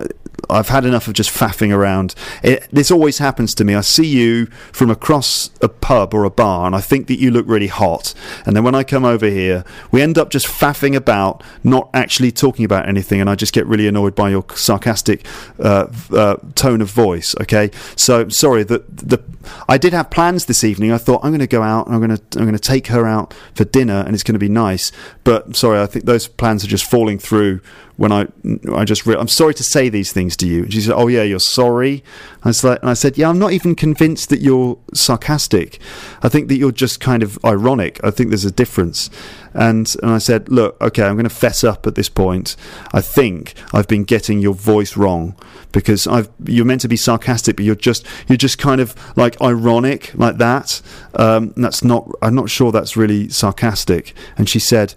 I've 0.50 0.70
had 0.70 0.86
enough 0.86 1.08
of 1.08 1.14
just 1.14 1.30
faffing 1.30 1.74
around. 1.74 2.16
It, 2.44 2.68
this 2.72 2.92
always 2.92 3.18
happens 3.18 3.54
to 3.56 3.66
me. 3.66 3.76
I 3.76 3.82
see 3.82 4.06
you 4.06 4.46
from 4.72 4.90
across 4.90 5.50
a 5.62 5.68
pub 5.68 6.14
or 6.14 6.24
a 6.24 6.30
bar, 6.30 6.66
and 6.68 6.76
I 6.76 6.82
think 6.82 7.08
that 7.08 7.20
you 7.20 7.32
look 7.32 7.46
really 7.48 7.68
hot. 7.68 8.14
And 8.46 8.56
then 8.56 8.64
when 8.64 8.76
I 8.76 8.84
come 8.84 9.04
over 9.04 9.28
here, 9.28 9.66
we 9.92 10.02
end 10.02 10.18
up 10.18 10.30
just 10.30 10.48
faffing 10.48 10.96
about, 10.96 11.44
not 11.64 11.90
actually 11.94 12.32
talking 12.32 12.66
about 12.66 12.88
anything, 12.88 13.20
and 13.20 13.30
I 13.30 13.36
just 13.36 13.54
get 13.54 13.66
really 13.66 13.88
annoyed 13.88 14.16
by 14.16 14.30
your 14.30 14.46
sarcastic 14.54 15.26
uh, 15.60 15.88
uh, 16.12 16.38
tone 16.56 16.82
of 16.82 16.90
voice. 16.90 17.36
Okay, 17.42 17.72
so 17.96 18.30
sorry 18.30 18.64
that 18.64 18.86
the 18.96 19.22
I 19.70 19.78
did 19.78 19.94
have 19.94 20.10
plans 20.10 20.46
this 20.46 20.64
evening. 20.64 20.92
I 20.92 20.98
thought 20.98 21.22
I'm 21.24 21.32
going 21.32 21.40
to 21.40 21.48
go 21.48 21.64
out. 21.64 21.88
And 21.88 21.96
I'm 21.96 22.02
going 22.06 22.18
to 22.18 22.40
I'm 22.40 22.46
going 22.46 22.54
to 22.54 22.60
take 22.60 22.88
her 22.88 23.06
out 23.06 23.34
for 23.54 23.64
dinner, 23.66 24.04
and 24.06 24.14
it's 24.14 24.24
going 24.24 24.34
to 24.34 24.40
be 24.40 24.50
nice. 24.50 24.92
But 25.24 25.56
sorry, 25.56 25.80
I 25.80 25.86
think 25.86 26.06
those 26.06 26.28
plans 26.28 26.64
are 26.64 26.68
just 26.68 26.90
falling 26.90 27.20
through 27.20 27.62
when 27.98 28.12
I 28.12 28.28
I 28.74 28.86
just 28.86 29.06
re- 29.06 29.16
I'm 29.16 29.28
sorry 29.28 29.54
to 29.56 29.64
say 29.64 29.90
these 29.90 30.12
things 30.14 30.38
to 30.38 30.48
you. 30.48 30.64
And 30.64 30.74
she 30.74 30.82
said, 30.82 30.94
"Oh 30.96 31.08
yeah, 31.08 31.24
you're 31.24 31.40
sorry." 31.40 32.04
I 32.44 32.50
was 32.50 32.64
like, 32.64 32.80
and 32.82 32.90
I 32.90 32.94
said, 32.94 33.18
"Yeah, 33.18 33.30
I'm 33.30 33.40
not 33.40 33.52
even 33.52 33.76
convinced 33.76 34.30
that 34.30 34.40
you're 34.40 34.78
sarcastic. 34.94 35.80
I 36.22 36.30
think 36.30 36.48
that 36.48 36.58
you're 36.58 36.72
just 36.72 37.00
kind 37.00 37.24
of 37.24 37.38
ironic. 37.44 38.00
I 38.04 38.12
think 38.12 38.30
there's 38.30 38.46
a 38.46 38.52
difference." 38.52 39.10
And 39.54 39.94
and 40.04 40.12
I 40.12 40.20
said, 40.20 40.48
"Look, 40.48 40.80
okay, 40.80 41.04
I'm 41.04 41.16
going 41.16 41.28
to 41.28 41.30
fess 41.34 41.64
up 41.64 41.88
at 41.88 41.96
this 41.96 42.08
point. 42.08 42.56
I 42.94 43.02
think 43.02 43.56
I've 43.74 43.88
been 43.88 44.04
getting 44.04 44.40
your 44.40 44.54
voice 44.54 44.96
wrong 44.96 45.36
because 45.72 46.06
I've 46.08 46.30
you're 46.46 46.66
meant 46.66 46.82
to 46.82 46.88
be 46.88 46.98
sarcastic, 46.98 47.56
but 47.56 47.66
you're 47.66 47.76
just 47.76 48.06
you're 48.28 48.38
just 48.38 48.60
kind 48.60 48.80
of 48.80 48.96
like 49.18 49.42
ironic 49.42 50.14
like 50.14 50.38
that. 50.38 50.82
Um, 51.16 51.54
that's 51.58 51.84
not. 51.84 52.10
I'm 52.22 52.36
not 52.36 52.52
sure 52.52 52.72
that's 52.72 52.96
really 52.96 53.30
sarcastic." 53.30 54.14
And 54.38 54.48
she 54.48 54.60
said. 54.60 54.94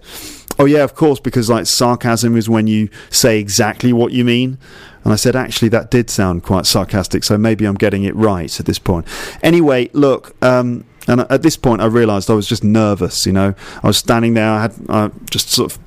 Oh 0.61 0.65
yeah, 0.65 0.83
of 0.83 0.93
course, 0.93 1.19
because 1.19 1.49
like 1.49 1.65
sarcasm 1.65 2.37
is 2.37 2.47
when 2.47 2.67
you 2.67 2.89
say 3.09 3.39
exactly 3.39 3.91
what 3.91 4.11
you 4.11 4.23
mean. 4.23 4.59
And 5.03 5.11
I 5.11 5.15
said, 5.15 5.35
actually, 5.35 5.69
that 5.69 5.89
did 5.89 6.11
sound 6.11 6.43
quite 6.43 6.67
sarcastic, 6.67 7.23
so 7.23 7.35
maybe 7.35 7.65
I'm 7.65 7.73
getting 7.73 8.03
it 8.03 8.15
right 8.15 8.59
at 8.59 8.67
this 8.67 8.77
point. 8.77 9.07
Anyway, 9.41 9.89
look, 9.93 10.35
um, 10.43 10.85
and 11.07 11.21
at 11.31 11.41
this 11.41 11.57
point, 11.57 11.81
I 11.81 11.87
realised 11.87 12.29
I 12.29 12.35
was 12.35 12.45
just 12.45 12.63
nervous. 12.63 13.25
You 13.25 13.33
know, 13.33 13.55
I 13.81 13.87
was 13.87 13.97
standing 13.97 14.35
there, 14.35 14.51
I 14.51 14.61
had 14.61 14.75
uh, 14.87 15.09
just 15.31 15.49
sort 15.49 15.71
of, 15.71 15.79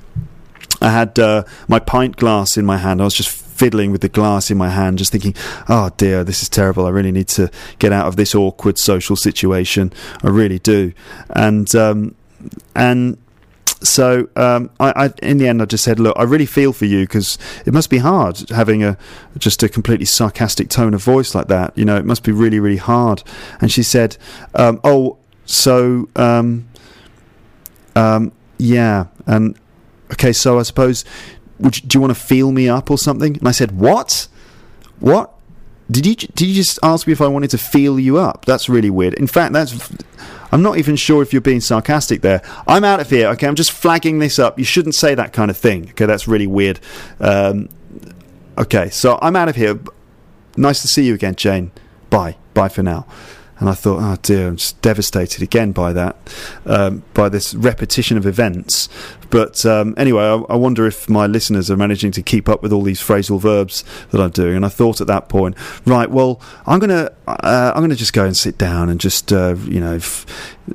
I 0.81 0.91
had 0.91 1.17
uh, 1.19 1.45
my 1.69 1.79
pint 1.79 2.17
glass 2.17 2.57
in 2.57 2.65
my 2.65 2.75
hand. 2.75 2.99
I 2.99 3.05
was 3.05 3.13
just 3.15 3.29
fiddling 3.29 3.93
with 3.93 4.01
the 4.01 4.09
glass 4.09 4.51
in 4.51 4.57
my 4.57 4.71
hand, 4.71 4.97
just 4.97 5.13
thinking, 5.13 5.35
oh 5.69 5.89
dear, 5.95 6.25
this 6.25 6.41
is 6.41 6.49
terrible. 6.49 6.85
I 6.85 6.89
really 6.89 7.13
need 7.13 7.29
to 7.29 7.49
get 7.79 7.93
out 7.93 8.07
of 8.07 8.17
this 8.17 8.35
awkward 8.35 8.77
social 8.77 9.15
situation. 9.15 9.93
I 10.21 10.27
really 10.27 10.59
do. 10.59 10.91
And, 11.29 11.73
um, 11.75 12.15
and 12.75 13.17
so 13.85 14.27
um, 14.35 14.69
I, 14.79 15.05
I, 15.05 15.13
in 15.21 15.37
the 15.37 15.47
end, 15.47 15.61
I 15.61 15.65
just 15.65 15.83
said, 15.83 15.99
"Look, 15.99 16.15
I 16.17 16.23
really 16.23 16.45
feel 16.45 16.73
for 16.73 16.85
you 16.85 17.01
because 17.01 17.37
it 17.65 17.73
must 17.73 17.89
be 17.89 17.99
hard 17.99 18.49
having 18.49 18.83
a 18.83 18.97
just 19.37 19.63
a 19.63 19.69
completely 19.69 20.05
sarcastic 20.05 20.69
tone 20.69 20.93
of 20.93 21.03
voice 21.03 21.35
like 21.35 21.47
that. 21.47 21.77
You 21.77 21.85
know, 21.85 21.95
it 21.95 22.05
must 22.05 22.23
be 22.23 22.31
really, 22.31 22.59
really 22.59 22.77
hard." 22.77 23.23
And 23.61 23.71
she 23.71 23.83
said, 23.83 24.17
um, 24.53 24.79
"Oh, 24.83 25.17
so 25.45 26.09
um, 26.15 26.67
um, 27.95 28.31
yeah, 28.57 29.05
and 29.25 29.57
okay, 30.13 30.33
so 30.33 30.59
I 30.59 30.63
suppose 30.63 31.05
would 31.59 31.77
you, 31.77 31.87
do 31.87 31.97
you 31.97 32.01
want 32.01 32.15
to 32.15 32.19
feel 32.19 32.51
me 32.51 32.67
up 32.67 32.89
or 32.89 32.97
something?" 32.97 33.37
And 33.37 33.47
I 33.47 33.51
said, 33.51 33.77
"What? 33.79 34.27
What?" 34.99 35.34
Did 35.89 36.05
you 36.05 36.15
did 36.15 36.47
you 36.47 36.55
just 36.55 36.79
ask 36.81 37.05
me 37.05 37.13
if 37.13 37.21
I 37.21 37.27
wanted 37.27 37.51
to 37.51 37.57
feel 37.57 37.99
you 37.99 38.17
up? 38.17 38.45
That's 38.45 38.67
really 38.67 38.89
weird. 38.89 39.13
In 39.15 39.27
fact, 39.27 39.53
that's 39.53 39.91
I'm 40.51 40.61
not 40.61 40.77
even 40.77 40.95
sure 40.95 41.21
if 41.21 41.31
you're 41.31 41.41
being 41.41 41.61
sarcastic 41.61 42.21
there. 42.21 42.41
I'm 42.67 42.83
out 42.83 42.99
of 42.99 43.09
here. 43.09 43.27
Okay, 43.29 43.47
I'm 43.47 43.55
just 43.55 43.71
flagging 43.71 44.19
this 44.19 44.39
up. 44.39 44.57
You 44.57 44.65
shouldn't 44.65 44.95
say 44.95 45.13
that 45.13 45.33
kind 45.33 45.51
of 45.51 45.57
thing. 45.57 45.89
Okay, 45.89 46.05
that's 46.05 46.27
really 46.27 46.47
weird. 46.47 46.79
Um, 47.19 47.69
okay, 48.57 48.89
so 48.89 49.19
I'm 49.21 49.35
out 49.35 49.49
of 49.49 49.55
here. 49.55 49.79
Nice 50.57 50.81
to 50.81 50.87
see 50.87 51.05
you 51.05 51.13
again, 51.13 51.35
Jane. 51.35 51.71
Bye. 52.09 52.37
Bye 52.53 52.69
for 52.69 52.81
now. 52.81 53.05
And 53.59 53.69
I 53.69 53.73
thought, 53.73 53.99
oh 54.01 54.17
dear, 54.21 54.47
I'm 54.47 54.57
just 54.57 54.81
devastated 54.81 55.41
again 55.41 55.71
by 55.71 55.93
that, 55.93 56.15
um, 56.65 57.03
by 57.13 57.29
this 57.29 57.53
repetition 57.53 58.17
of 58.17 58.25
events. 58.25 58.89
But 59.29 59.65
um, 59.65 59.93
anyway, 59.97 60.23
I, 60.23 60.35
I, 60.49 60.55
wonder 60.55 60.85
if 60.85 61.09
my 61.09 61.25
listeners 61.25 61.71
are 61.71 61.77
managing 61.77 62.11
to 62.11 62.21
keep 62.21 62.47
up 62.47 62.61
with 62.61 62.71
all 62.71 62.83
these 62.83 63.01
phrasal 63.01 63.39
verbs 63.39 63.83
that 64.11 64.21
I'm 64.21 64.29
doing. 64.29 64.55
And 64.55 64.65
I 64.65 64.69
thought 64.69 65.01
at 65.01 65.07
that 65.07 65.29
point, 65.29 65.55
right, 65.85 66.09
well, 66.09 66.41
I'm 66.65 66.79
gonna, 66.79 67.11
uh, 67.27 67.71
I'm 67.75 67.81
gonna 67.81 67.95
just 67.95 68.13
go 68.13 68.25
and 68.25 68.35
sit 68.35 68.57
down 68.57 68.89
and 68.89 68.99
just, 68.99 69.33
uh, 69.33 69.55
you 69.65 69.79
know, 69.79 69.95
f- 69.95 70.25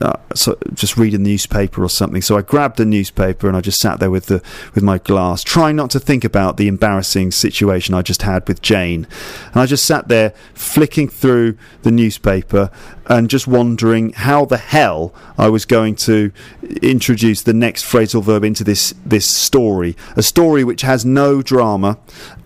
uh, 0.00 0.14
so 0.34 0.56
just 0.74 0.96
read 0.96 1.14
a 1.14 1.18
newspaper 1.18 1.82
or 1.82 1.88
something. 1.88 2.22
So 2.22 2.36
I 2.36 2.42
grabbed 2.42 2.76
the 2.76 2.84
newspaper 2.84 3.48
and 3.48 3.56
I 3.56 3.60
just 3.60 3.80
sat 3.80 4.00
there 4.00 4.10
with 4.10 4.26
the 4.26 4.42
with 4.74 4.82
my 4.82 4.98
glass, 4.98 5.42
trying 5.42 5.76
not 5.76 5.90
to 5.90 6.00
think 6.00 6.24
about 6.24 6.56
the 6.56 6.68
embarrassing 6.68 7.30
situation 7.32 7.94
I 7.94 8.02
just 8.02 8.22
had 8.22 8.46
with 8.48 8.62
Jane. 8.62 9.06
And 9.52 9.56
I 9.56 9.66
just 9.66 9.84
sat 9.84 10.08
there 10.08 10.32
flicking 10.54 11.08
through 11.08 11.56
the 11.82 11.90
newspaper 11.90 12.70
and 13.10 13.28
just 13.28 13.48
wondering 13.48 14.12
how 14.12 14.44
the 14.44 14.56
hell 14.56 15.12
I 15.36 15.48
was 15.48 15.66
going 15.66 15.96
to 15.96 16.32
introduce 16.80 17.42
the 17.42 17.52
next 17.52 17.84
phrasal 17.84 18.22
verb 18.22 18.44
into 18.44 18.62
this 18.62 18.94
this 19.04 19.26
story, 19.26 19.96
a 20.16 20.22
story 20.22 20.62
which 20.62 20.82
has 20.82 21.04
no 21.04 21.42
drama 21.42 21.98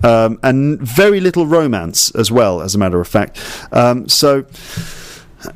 um, 0.03 0.41
and 0.43 0.81
very 0.81 1.21
little 1.21 1.47
romance 1.47 2.11
as 2.15 2.33
well, 2.33 2.63
as 2.63 2.75
a 2.75 2.79
matter 2.79 3.01
of 3.01 3.07
fact. 3.07 3.39
Um, 3.71 4.09
so. 4.09 4.47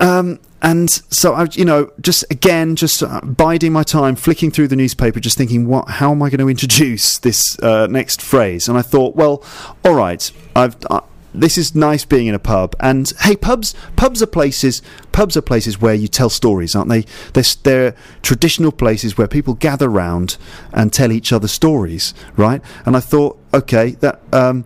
Um, 0.00 0.38
and 0.60 0.90
so 0.90 1.32
I, 1.32 1.44
you 1.52 1.64
know, 1.64 1.90
just 2.00 2.24
again, 2.30 2.76
just 2.76 3.02
uh, 3.02 3.20
biding 3.22 3.72
my 3.72 3.84
time, 3.84 4.16
flicking 4.16 4.50
through 4.50 4.68
the 4.68 4.76
newspaper, 4.76 5.18
just 5.18 5.38
thinking, 5.38 5.66
what? 5.66 5.88
How 5.88 6.10
am 6.10 6.22
I 6.22 6.28
going 6.28 6.40
to 6.40 6.48
introduce 6.48 7.16
this 7.18 7.58
uh, 7.60 7.86
next 7.86 8.20
phrase? 8.20 8.68
And 8.68 8.76
I 8.76 8.82
thought, 8.82 9.16
well, 9.16 9.42
all 9.84 9.94
right, 9.94 10.30
I've. 10.54 10.76
Uh, 10.90 11.00
this 11.34 11.58
is 11.58 11.74
nice 11.74 12.04
being 12.04 12.26
in 12.26 12.34
a 12.34 12.38
pub, 12.38 12.74
and 12.80 13.12
hey, 13.20 13.36
pubs, 13.36 13.74
pubs 13.96 14.22
are 14.22 14.26
places, 14.26 14.82
pubs 15.12 15.36
are 15.36 15.42
places 15.42 15.80
where 15.80 15.94
you 15.94 16.08
tell 16.08 16.30
stories, 16.30 16.74
aren't 16.74 16.88
they? 16.88 17.04
They're, 17.32 17.44
they're 17.62 17.94
traditional 18.22 18.72
places 18.72 19.18
where 19.18 19.28
people 19.28 19.54
gather 19.54 19.88
round 19.88 20.36
and 20.72 20.92
tell 20.92 21.12
each 21.12 21.32
other 21.32 21.48
stories, 21.48 22.14
right? 22.36 22.62
And 22.86 22.96
I 22.96 23.00
thought, 23.00 23.38
okay, 23.52 23.90
that 24.00 24.20
um, 24.32 24.64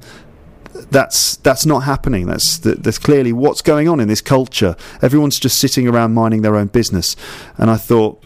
that's 0.90 1.36
that's 1.36 1.66
not 1.66 1.80
happening. 1.80 2.26
That's 2.26 2.58
that's 2.58 2.98
clearly 2.98 3.32
what's 3.32 3.62
going 3.62 3.88
on 3.88 4.00
in 4.00 4.08
this 4.08 4.20
culture. 4.20 4.76
Everyone's 5.00 5.38
just 5.38 5.58
sitting 5.58 5.88
around 5.88 6.14
minding 6.14 6.42
their 6.42 6.56
own 6.56 6.68
business, 6.68 7.16
and 7.58 7.70
I 7.70 7.76
thought, 7.76 8.22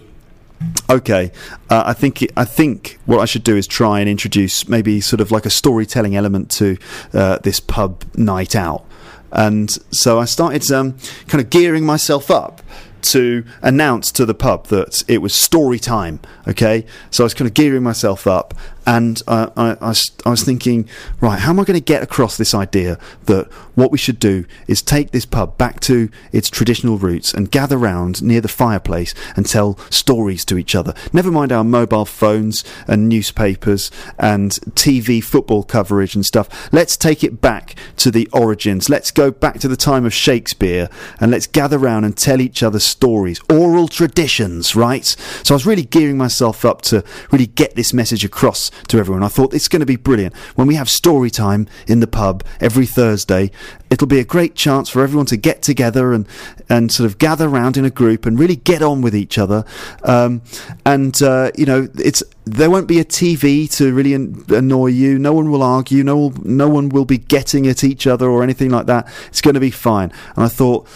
okay, 0.88 1.32
uh, 1.70 1.82
I 1.86 1.92
think 1.92 2.26
I 2.36 2.44
think 2.44 2.98
what 3.06 3.20
I 3.20 3.24
should 3.24 3.44
do 3.44 3.56
is 3.56 3.66
try 3.66 4.00
and 4.00 4.08
introduce 4.08 4.68
maybe 4.68 5.00
sort 5.00 5.20
of 5.20 5.30
like 5.30 5.46
a 5.46 5.50
storytelling 5.50 6.16
element 6.16 6.50
to 6.52 6.76
uh, 7.12 7.38
this 7.38 7.60
pub 7.60 8.04
night 8.16 8.54
out. 8.54 8.84
And 9.32 9.70
so 9.90 10.18
I 10.18 10.24
started 10.24 10.70
um, 10.72 10.96
kind 11.26 11.42
of 11.42 11.50
gearing 11.50 11.84
myself 11.84 12.30
up 12.30 12.62
to 13.02 13.44
announce 13.62 14.10
to 14.12 14.24
the 14.24 14.34
pub 14.34 14.66
that 14.68 15.04
it 15.08 15.18
was 15.18 15.34
story 15.34 15.78
time. 15.78 16.20
Okay, 16.48 16.86
so 17.10 17.24
I 17.24 17.26
was 17.26 17.34
kind 17.34 17.48
of 17.48 17.54
gearing 17.54 17.82
myself 17.82 18.26
up, 18.26 18.54
and 18.87 19.20
I, 19.27 19.51
I, 19.57 19.94
I, 20.25 20.31
was 20.31 20.44
thinking, 20.44 20.88
right, 21.20 21.40
how 21.40 21.51
am 21.51 21.59
I 21.59 21.64
going 21.64 21.79
to 21.79 21.85
get 21.85 22.05
across 22.05 22.37
this 22.37 22.55
idea 22.55 22.99
that 23.25 23.53
what 23.75 23.90
we 23.90 23.99
should 23.99 24.20
do 24.20 24.46
is 24.68 24.81
take 24.81 25.11
this 25.11 25.27
pub 25.27 25.59
back 25.59 25.81
to 25.81 26.09
its 26.31 26.49
traditional 26.49 26.96
roots 26.96 27.35
and 27.35 27.51
gather 27.51 27.77
round 27.77 28.22
near 28.22 28.40
the 28.40 28.49
fireplace 28.49 29.12
and 29.35 29.44
tell 29.44 29.77
stories 29.90 30.44
to 30.46 30.57
each 30.57 30.77
other. 30.77 30.94
Never 31.12 31.33
mind 31.33 31.51
our 31.51 31.64
mobile 31.64 32.05
phones 32.05 32.62
and 32.87 33.09
newspapers 33.09 33.90
and 34.18 34.53
TV 34.75 35.22
football 35.22 35.64
coverage 35.64 36.14
and 36.14 36.25
stuff. 36.25 36.72
Let's 36.72 36.96
take 36.96 37.25
it 37.25 37.40
back 37.40 37.75
to 37.96 38.12
the 38.12 38.29
origins. 38.33 38.88
Let's 38.88 39.11
go 39.11 39.33
back 39.33 39.59
to 39.61 39.68
the 39.68 39.77
time 39.77 40.07
of 40.07 40.14
Shakespeare 40.14 40.88
and 41.18 41.33
let's 41.33 41.49
gather 41.49 41.77
round 41.79 42.05
and 42.05 42.16
tell 42.16 42.40
each 42.40 42.62
other 42.62 42.79
stories, 42.79 43.40
oral 43.51 43.88
traditions, 43.88 44.77
right? 44.77 45.05
So 45.05 45.55
I 45.55 45.57
was 45.57 45.66
really 45.66 45.83
gearing 45.83 46.16
myself 46.16 46.64
up 46.64 46.83
to 46.83 47.03
really 47.33 47.46
get 47.46 47.75
this 47.75 47.92
message 47.92 48.25
across 48.25 48.70
to 48.88 48.98
everyone. 48.98 49.22
I 49.22 49.28
thought 49.28 49.54
it's 49.54 49.68
going 49.68 49.80
to 49.80 49.86
be 49.86 49.96
brilliant. 49.96 50.34
When 50.54 50.66
we 50.66 50.74
have 50.74 50.88
story 50.88 51.30
time 51.30 51.66
in 51.86 52.00
the 52.00 52.06
pub 52.06 52.44
every 52.60 52.86
Thursday, 52.86 53.50
it'll 53.90 54.06
be 54.06 54.20
a 54.20 54.24
great 54.24 54.54
chance 54.54 54.88
for 54.88 55.02
everyone 55.02 55.26
to 55.26 55.36
get 55.36 55.62
together 55.62 56.12
and, 56.12 56.26
and 56.68 56.90
sort 56.90 57.06
of 57.10 57.18
gather 57.18 57.48
around 57.48 57.76
in 57.76 57.84
a 57.84 57.90
group 57.90 58.26
and 58.26 58.38
really 58.38 58.56
get 58.56 58.82
on 58.82 59.00
with 59.00 59.14
each 59.14 59.38
other. 59.38 59.64
Um, 60.02 60.42
and, 60.84 61.20
uh, 61.22 61.50
you 61.56 61.66
know, 61.66 61.88
it's, 61.96 62.22
there 62.44 62.70
won't 62.70 62.88
be 62.88 63.00
a 63.00 63.04
TV 63.04 63.70
to 63.76 63.92
really 63.92 64.14
annoy 64.14 64.88
you. 64.88 65.18
No 65.18 65.32
one 65.32 65.50
will 65.50 65.62
argue. 65.62 66.04
No, 66.04 66.32
no 66.42 66.68
one 66.68 66.88
will 66.88 67.04
be 67.04 67.18
getting 67.18 67.66
at 67.66 67.82
each 67.82 68.06
other 68.06 68.28
or 68.28 68.42
anything 68.42 68.70
like 68.70 68.86
that. 68.86 69.08
It's 69.28 69.40
going 69.40 69.54
to 69.54 69.60
be 69.60 69.70
fine. 69.70 70.12
And 70.36 70.44
I 70.44 70.48
thought, 70.48 70.88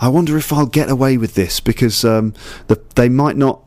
I 0.00 0.08
wonder 0.08 0.36
if 0.36 0.52
I'll 0.52 0.66
get 0.66 0.90
away 0.90 1.16
with 1.16 1.34
this 1.34 1.60
because 1.60 2.04
um, 2.04 2.34
the, 2.68 2.80
they 2.94 3.08
might 3.08 3.36
not 3.36 3.62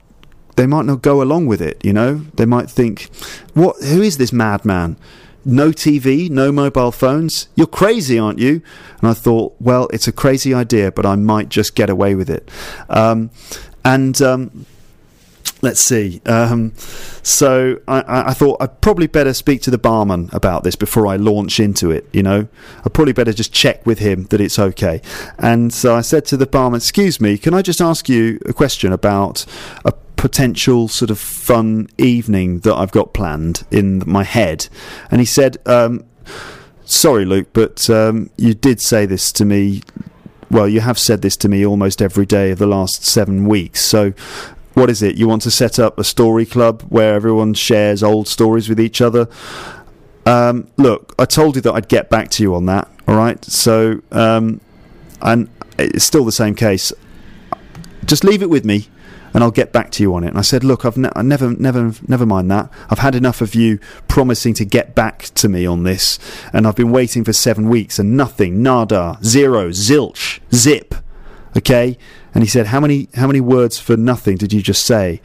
they 0.61 0.67
might 0.67 0.85
not 0.85 1.01
go 1.01 1.23
along 1.23 1.47
with 1.47 1.59
it. 1.59 1.83
You 1.83 1.91
know, 1.91 2.21
they 2.35 2.45
might 2.45 2.69
think, 2.69 3.09
"What? 3.55 3.77
Who 3.83 3.99
is 4.03 4.17
this 4.17 4.31
madman?" 4.31 4.95
No 5.43 5.71
TV, 5.71 6.29
no 6.29 6.51
mobile 6.51 6.91
phones. 6.91 7.47
You're 7.55 7.65
crazy, 7.65 8.19
aren't 8.19 8.37
you? 8.37 8.61
And 8.99 9.09
I 9.09 9.13
thought, 9.13 9.55
well, 9.59 9.87
it's 9.91 10.07
a 10.07 10.11
crazy 10.11 10.53
idea, 10.53 10.91
but 10.91 11.03
I 11.03 11.15
might 11.15 11.49
just 11.49 11.73
get 11.73 11.89
away 11.89 12.13
with 12.13 12.29
it. 12.29 12.47
Um, 12.89 13.31
and 13.83 14.21
um, 14.21 14.67
let's 15.61 15.79
see. 15.79 16.21
Um, 16.25 16.73
so 17.23 17.79
I, 17.87 18.29
I, 18.29 18.33
thought 18.33 18.61
I'd 18.61 18.81
probably 18.81 19.07
better 19.07 19.33
speak 19.33 19.61
to 19.63 19.71
the 19.71 19.77
barman 19.77 20.29
about 20.33 20.63
this 20.63 20.75
before 20.75 21.07
I 21.07 21.15
launch 21.15 21.59
into 21.59 21.91
it. 21.91 22.07
You 22.11 22.23
know, 22.23 22.47
I'd 22.85 22.93
probably 22.93 23.13
better 23.13 23.33
just 23.33 23.53
check 23.53 23.85
with 23.85 23.99
him 23.99 24.25
that 24.25 24.41
it's 24.41 24.59
okay. 24.59 25.01
And 25.37 25.73
so 25.73 25.95
I 25.95 26.01
said 26.01 26.25
to 26.25 26.37
the 26.37 26.47
barman, 26.47 26.77
"Excuse 26.77 27.21
me, 27.21 27.37
can 27.37 27.53
I 27.53 27.61
just 27.61 27.81
ask 27.81 28.09
you 28.09 28.39
a 28.45 28.53
question 28.53 28.91
about 28.91 29.45
a 29.85 29.93
potential 30.21 30.87
sort 30.87 31.09
of 31.09 31.17
fun 31.17 31.87
evening 31.97 32.59
that 32.59 32.75
I've 32.75 32.91
got 32.91 33.11
planned 33.11 33.65
in 33.71 34.03
my 34.05 34.23
head. 34.23 34.67
And 35.09 35.19
he 35.19 35.25
said, 35.25 35.57
um, 35.65 36.05
Sorry, 36.85 37.25
Luke, 37.25 37.47
but 37.53 37.89
um, 37.89 38.29
you 38.37 38.53
did 38.53 38.79
say 38.81 39.07
this 39.07 39.31
to 39.31 39.45
me. 39.45 39.81
Well, 40.51 40.69
you 40.69 40.81
have 40.81 40.99
said 40.99 41.23
this 41.23 41.35
to 41.37 41.49
me 41.49 41.65
almost 41.65 42.03
every 42.03 42.27
day 42.27 42.51
of 42.51 42.59
the 42.59 42.67
last 42.67 43.03
seven 43.03 43.47
weeks. 43.47 43.81
So, 43.81 44.13
what 44.75 44.91
is 44.91 45.01
it? 45.01 45.15
You 45.15 45.27
want 45.27 45.41
to 45.43 45.51
set 45.51 45.79
up 45.79 45.97
a 45.97 46.03
story 46.03 46.45
club 46.45 46.83
where 46.83 47.15
everyone 47.15 47.55
shares 47.55 48.03
old 48.03 48.27
stories 48.27 48.69
with 48.69 48.79
each 48.79 49.01
other? 49.01 49.27
Um, 50.27 50.67
look, 50.77 51.15
I 51.17 51.25
told 51.25 51.55
you 51.55 51.63
that 51.63 51.73
I'd 51.73 51.87
get 51.87 52.11
back 52.11 52.29
to 52.31 52.43
you 52.43 52.53
on 52.53 52.67
that. 52.67 52.87
All 53.07 53.15
right. 53.15 53.43
So, 53.45 54.03
um, 54.11 54.61
and 55.19 55.49
it's 55.79 56.05
still 56.05 56.25
the 56.25 56.31
same 56.31 56.53
case. 56.53 56.93
Just 58.05 58.23
leave 58.23 58.43
it 58.43 58.49
with 58.51 58.65
me 58.65 58.87
and 59.33 59.43
I'll 59.43 59.51
get 59.51 59.71
back 59.71 59.91
to 59.91 60.03
you 60.03 60.13
on 60.15 60.23
it. 60.23 60.27
And 60.27 60.37
I 60.37 60.41
said, 60.41 60.63
look, 60.63 60.85
I've 60.85 60.97
ne- 60.97 61.09
never, 61.23 61.51
never, 61.51 61.93
never 62.07 62.25
mind 62.25 62.51
that. 62.51 62.69
I've 62.89 62.99
had 62.99 63.15
enough 63.15 63.41
of 63.41 63.55
you 63.55 63.79
promising 64.07 64.53
to 64.55 64.65
get 64.65 64.93
back 64.93 65.23
to 65.35 65.49
me 65.49 65.65
on 65.65 65.83
this, 65.83 66.19
and 66.53 66.67
I've 66.67 66.75
been 66.75 66.91
waiting 66.91 67.23
for 67.23 67.33
seven 67.33 67.69
weeks 67.69 67.99
and 67.99 68.17
nothing, 68.17 68.61
nada, 68.61 69.17
zero, 69.23 69.69
zilch, 69.69 70.39
zip. 70.53 70.95
Okay. 71.57 71.97
And 72.33 72.43
he 72.43 72.49
said, 72.49 72.67
how 72.67 72.79
many, 72.79 73.09
how 73.15 73.27
many 73.27 73.41
words 73.41 73.77
for 73.77 73.97
nothing 73.97 74.37
did 74.37 74.53
you 74.53 74.61
just 74.61 74.85
say? 74.85 75.21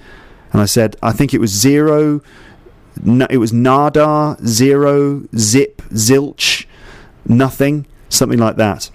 And 0.53 0.61
I 0.61 0.65
said, 0.65 0.97
I 1.01 1.13
think 1.13 1.33
it 1.33 1.41
was 1.41 1.51
zero. 1.51 2.21
It 3.31 3.39
was 3.39 3.53
nada, 3.53 4.37
zero, 4.45 5.23
zip, 5.37 5.83
zilch, 5.91 6.67
nothing, 7.25 7.87
something 8.09 8.41
like 8.41 8.57
that. 8.57 8.91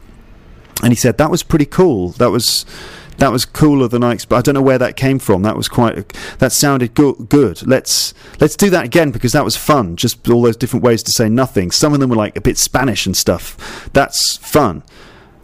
And 0.84 0.92
he 0.92 0.96
said 0.96 1.18
that 1.20 1.32
was 1.32 1.44
pretty 1.44 1.66
cool. 1.66 2.10
That 2.10 2.32
was 2.32 2.66
that 3.22 3.32
was 3.32 3.46
cooler 3.46 3.88
than 3.88 4.04
I 4.04 4.14
expected. 4.14 4.36
I 4.36 4.42
don't 4.42 4.56
know 4.56 4.64
where 4.64 4.80
that 4.80 4.98
came 4.98 5.20
from. 5.20 5.44
That 5.44 5.56
was 5.56 5.68
quite. 5.68 6.12
That 6.40 6.52
sounded 6.52 6.96
go- 6.96 7.14
good. 7.14 7.66
Let's 7.68 8.16
let's 8.40 8.56
do 8.56 8.72
that 8.72 8.84
again 8.84 9.12
because 9.12 9.32
that 9.34 9.46
was 9.46 9.56
fun. 9.56 9.96
Just 9.96 10.28
all 10.28 10.42
those 10.42 10.58
different 10.58 10.84
ways 10.84 11.04
to 11.04 11.12
say 11.12 11.30
nothing. 11.30 11.70
Some 11.70 11.94
of 11.94 12.00
them 12.00 12.10
were 12.10 12.16
like 12.16 12.36
a 12.36 12.42
bit 12.42 12.58
Spanish 12.58 13.06
and 13.06 13.16
stuff. 13.16 13.90
That's 13.94 14.38
fun. 14.38 14.82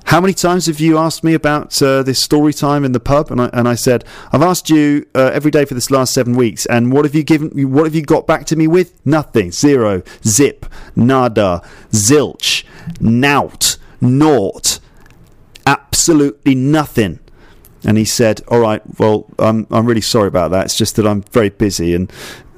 how 0.06 0.22
many 0.22 0.34
times 0.34 0.66
have 0.66 0.80
you 0.80 0.98
asked 0.98 1.24
me 1.24 1.34
about 1.34 1.80
uh, 1.82 2.02
this 2.02 2.18
story 2.18 2.54
time 2.54 2.86
in 2.86 2.94
the 2.94 3.00
pub? 3.00 3.30
And 3.30 3.42
I, 3.42 3.50
and 3.52 3.68
I 3.68 3.76
said, 3.76 4.06
I've 4.32 4.42
asked 4.42 4.70
you 4.70 5.06
uh, 5.14 5.32
every 5.34 5.52
day 5.52 5.66
for 5.66 5.74
this 5.76 5.92
last 5.92 6.14
seven 6.14 6.34
weeks, 6.34 6.66
and 6.66 6.92
what 6.92 7.06
have 7.06 7.14
you 7.14 7.24
given? 7.24 7.50
What 7.72 7.86
have 7.86 7.94
you 7.94 8.02
got 8.02 8.26
back 8.26 8.46
to 8.48 8.56
me 8.56 8.68
with? 8.68 9.06
Nothing, 9.06 9.52
zero, 9.52 10.02
zip, 10.26 10.66
nada, 10.96 11.62
zilch, 11.92 12.64
nout, 13.00 13.78
naught, 14.02 14.80
absolutely 15.66 16.56
nothing. 16.56 17.20
And 17.84 17.98
he 17.98 18.06
said, 18.06 18.42
"All 18.48 18.60
right, 18.60 18.82
well, 19.00 19.26
I'm 19.40 19.68
I'm 19.72 19.86
really 19.86 20.02
sorry 20.02 20.28
about 20.28 20.52
that. 20.52 20.66
It's 20.66 20.78
just 20.78 20.96
that 20.96 21.06
I'm 21.06 21.22
very 21.22 21.50
busy, 21.50 21.94
and 21.94 22.12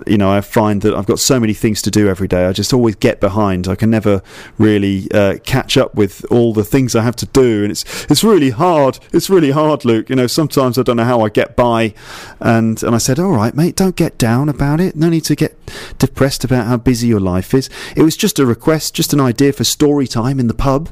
you 0.07 0.17
know, 0.17 0.31
I 0.31 0.41
find 0.41 0.81
that 0.81 0.93
I've 0.93 1.05
got 1.05 1.19
so 1.19 1.39
many 1.39 1.53
things 1.53 1.81
to 1.83 1.91
do 1.91 2.07
every 2.07 2.27
day. 2.27 2.45
I 2.45 2.53
just 2.53 2.73
always 2.73 2.95
get 2.95 3.19
behind. 3.19 3.67
I 3.67 3.75
can 3.75 3.89
never 3.89 4.21
really 4.57 5.09
uh, 5.11 5.37
catch 5.43 5.77
up 5.77 5.95
with 5.95 6.25
all 6.31 6.53
the 6.53 6.63
things 6.63 6.95
I 6.95 7.03
have 7.03 7.15
to 7.17 7.25
do, 7.27 7.63
and 7.63 7.71
it's 7.71 8.05
it's 8.09 8.23
really 8.23 8.51
hard. 8.51 8.99
It's 9.11 9.29
really 9.29 9.51
hard, 9.51 9.85
Luke. 9.85 10.09
You 10.09 10.15
know, 10.15 10.27
sometimes 10.27 10.77
I 10.77 10.83
don't 10.83 10.97
know 10.97 11.03
how 11.03 11.21
I 11.21 11.29
get 11.29 11.55
by, 11.55 11.93
and 12.39 12.81
and 12.83 12.95
I 12.95 12.97
said, 12.97 13.19
all 13.19 13.31
right, 13.31 13.53
mate, 13.53 13.75
don't 13.75 13.95
get 13.95 14.17
down 14.17 14.49
about 14.49 14.79
it. 14.79 14.95
No 14.95 15.09
need 15.09 15.25
to 15.25 15.35
get 15.35 15.57
depressed 15.97 16.43
about 16.43 16.67
how 16.67 16.77
busy 16.77 17.07
your 17.07 17.19
life 17.19 17.53
is. 17.53 17.69
It 17.95 18.03
was 18.03 18.15
just 18.17 18.39
a 18.39 18.45
request, 18.45 18.95
just 18.95 19.13
an 19.13 19.19
idea 19.19 19.53
for 19.53 19.63
story 19.63 20.07
time 20.07 20.39
in 20.39 20.47
the 20.47 20.53
pub. 20.53 20.89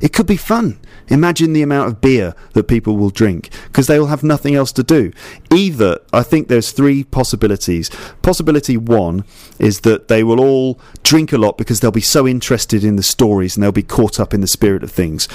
It 0.00 0.12
could 0.12 0.26
be 0.26 0.36
fun. 0.36 0.78
Imagine 1.08 1.52
the 1.52 1.62
amount 1.62 1.88
of 1.88 2.00
beer 2.00 2.34
that 2.54 2.68
people 2.68 2.96
will 2.96 3.10
drink 3.10 3.50
because 3.66 3.86
they 3.86 3.98
will 3.98 4.08
have 4.08 4.22
nothing 4.22 4.54
else 4.54 4.72
to 4.72 4.82
do. 4.82 5.12
Either, 5.54 6.00
I 6.12 6.22
think 6.22 6.48
there's 6.48 6.72
three 6.72 7.04
possibilities. 7.04 7.90
Possibility 8.22 8.76
one 8.76 9.24
is 9.58 9.80
that 9.80 10.08
they 10.08 10.24
will 10.24 10.40
all 10.40 10.80
drink 11.02 11.32
a 11.32 11.38
lot 11.38 11.56
because 11.56 11.80
they'll 11.80 11.90
be 11.90 12.00
so 12.00 12.26
interested 12.26 12.84
in 12.84 12.96
the 12.96 13.02
stories 13.02 13.56
and 13.56 13.62
they'll 13.62 13.72
be 13.72 13.82
caught 13.82 14.18
up 14.18 14.34
in 14.34 14.40
the 14.40 14.46
spirit 14.46 14.82
of 14.82 14.90
things. 14.90 15.28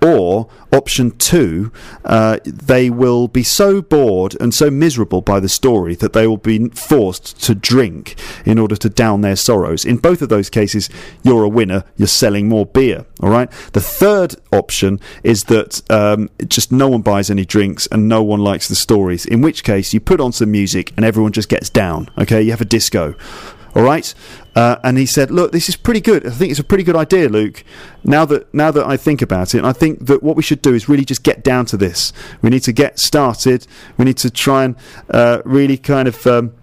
Or 0.00 0.48
option 0.72 1.10
two, 1.18 1.72
uh, 2.04 2.38
they 2.44 2.88
will 2.88 3.26
be 3.26 3.42
so 3.42 3.82
bored 3.82 4.36
and 4.40 4.54
so 4.54 4.70
miserable 4.70 5.20
by 5.20 5.40
the 5.40 5.48
story 5.48 5.94
that 5.96 6.12
they 6.12 6.26
will 6.26 6.36
be 6.36 6.68
forced 6.68 7.42
to 7.44 7.54
drink 7.54 8.14
in 8.44 8.58
order 8.58 8.76
to 8.76 8.88
down 8.88 9.22
their 9.22 9.36
sorrows. 9.36 9.84
In 9.84 9.96
both 9.96 10.22
of 10.22 10.28
those 10.28 10.50
cases, 10.50 10.88
you're 11.22 11.42
a 11.42 11.48
winner. 11.48 11.84
You're 11.96 12.06
selling 12.08 12.48
more 12.48 12.66
beer. 12.66 13.06
All 13.20 13.30
right. 13.30 13.50
The 13.72 13.80
third 13.80 14.36
option 14.52 15.00
is 15.24 15.44
that 15.44 15.82
um, 15.90 16.30
just 16.46 16.70
no 16.70 16.88
one 16.88 17.02
buys 17.02 17.30
any 17.30 17.44
drinks 17.44 17.88
and 17.90 18.08
no 18.08 18.22
one 18.22 18.40
likes 18.40 18.68
the 18.68 18.76
stories. 18.76 19.26
In 19.26 19.42
which 19.42 19.64
case, 19.64 19.92
you 19.92 20.00
put 20.00 20.20
on 20.20 20.32
some 20.32 20.52
music 20.52 20.92
and 20.96 21.04
everyone 21.04 21.32
just 21.32 21.48
gets 21.48 21.70
down. 21.70 22.08
Okay. 22.16 22.42
You 22.42 22.52
have 22.52 22.60
a 22.60 22.66
disco. 22.66 23.14
All 23.74 23.82
right. 23.82 24.14
Uh, 24.54 24.76
and 24.82 24.98
he 24.98 25.06
said, 25.06 25.30
"Look, 25.30 25.52
this 25.52 25.68
is 25.68 25.76
pretty 25.76 26.00
good. 26.00 26.26
I 26.26 26.30
think 26.30 26.50
it's 26.50 26.60
a 26.60 26.64
pretty 26.64 26.84
good 26.84 26.96
idea, 26.96 27.28
Luke. 27.28 27.64
Now 28.02 28.24
that 28.24 28.52
now 28.52 28.70
that 28.70 28.86
I 28.86 28.96
think 28.96 29.22
about 29.22 29.54
it, 29.54 29.64
I 29.64 29.72
think 29.72 30.06
that 30.06 30.22
what 30.22 30.36
we 30.36 30.42
should 30.42 30.62
do 30.62 30.74
is 30.74 30.88
really 30.88 31.04
just 31.04 31.22
get 31.22 31.44
down 31.44 31.66
to 31.66 31.76
this. 31.76 32.12
We 32.42 32.50
need 32.50 32.62
to 32.64 32.72
get 32.72 32.98
started. 32.98 33.66
We 33.96 34.04
need 34.04 34.16
to 34.18 34.30
try 34.30 34.64
and 34.64 34.76
uh, 35.10 35.42
really 35.44 35.76
kind 35.76 36.08
of." 36.08 36.26
Um, 36.26 36.54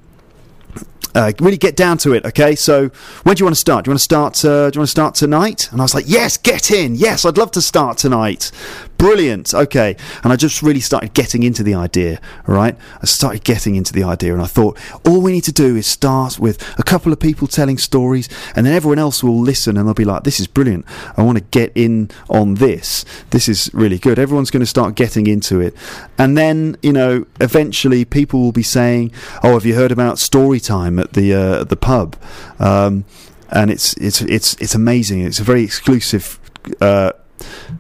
uh, 1.16 1.32
really 1.40 1.56
get 1.56 1.78
down 1.78 1.98
to 1.98 2.14
it, 2.14 2.26
okay? 2.26 2.56
So, 2.56 2.90
when 3.24 3.36
do 3.36 3.40
you 3.40 3.46
want 3.46 3.56
to 3.56 3.60
start? 3.60 3.86
Do 3.86 3.90
you 3.90 3.94
want 3.94 4.00
to 4.00 4.04
start? 4.04 4.44
Uh, 4.44 4.70
do 4.70 4.76
you 4.76 4.80
want 4.82 4.88
to 4.88 4.88
start 4.88 5.16
tonight? 5.16 5.72
And 5.72 5.80
I 5.80 5.86
was 5.86 5.96
like, 5.96 6.04
yes, 6.08 6.36
get 6.36 6.72
in. 6.72 6.96
Yes, 6.96 7.24
I'd 7.24 7.38
love 7.38 7.52
to 7.52 7.62
start 7.62 7.98
tonight. 7.98 8.52
Brilliant. 8.98 9.54
Okay. 9.54 9.96
And 10.24 10.32
I 10.32 10.36
just 10.36 10.62
really 10.62 10.80
started 10.80 11.14
getting 11.14 11.44
into 11.44 11.64
the 11.64 11.74
idea, 11.74 12.22
right? 12.48 12.78
I 13.02 13.06
started 13.06 13.44
getting 13.44 13.76
into 13.76 13.94
the 13.94 14.04
idea 14.04 14.34
and 14.34 14.42
I 14.42 14.46
thought, 14.46 14.78
all 15.06 15.22
we 15.22 15.34
need 15.34 15.44
to 15.46 15.52
do 15.52 15.76
is 15.76 15.86
start 15.86 16.40
with 16.40 16.62
a 16.80 16.84
couple 16.84 17.12
of 17.12 17.20
people 17.20 17.48
telling 17.48 17.78
stories 17.78 18.30
and 18.56 18.66
then 18.66 18.74
everyone 18.74 19.00
else 19.00 19.24
will 19.24 19.40
listen 19.40 19.78
and 19.78 19.88
they'll 19.88 19.94
be 19.94 20.06
like, 20.06 20.24
this 20.24 20.40
is 20.40 20.48
brilliant. 20.48 20.86
I 21.18 21.24
want 21.24 21.38
to 21.38 21.44
get 21.44 21.72
in 21.76 22.10
on 22.30 22.56
this. 22.56 23.06
This 23.32 23.50
is 23.50 23.70
really 23.74 24.00
good. 24.00 24.18
Everyone's 24.18 24.52
going 24.52 24.62
to 24.62 24.66
start 24.68 24.96
getting 24.96 25.28
into 25.28 25.60
it. 25.60 25.76
And 26.18 26.38
then, 26.38 26.78
you 26.82 26.94
know, 26.94 27.26
eventually 27.42 28.06
people 28.06 28.42
will 28.42 28.52
be 28.52 28.64
saying, 28.64 29.12
oh, 29.44 29.54
have 29.54 29.66
you 29.66 29.76
heard 29.76 29.92
about 29.92 30.20
story 30.20 30.60
time 30.60 31.00
at 31.00 31.14
the, 31.14 31.34
uh, 31.34 31.64
the 31.64 31.76
pub? 31.76 32.16
Um, 32.60 33.06
and 33.50 33.70
it's, 33.70 33.94
it's, 33.98 34.22
it's, 34.22 34.56
it's 34.56 34.74
amazing. 34.74 35.22
It's 35.22 35.40
a 35.40 35.44
very 35.44 35.64
exclusive, 35.64 36.40
uh, 36.82 37.12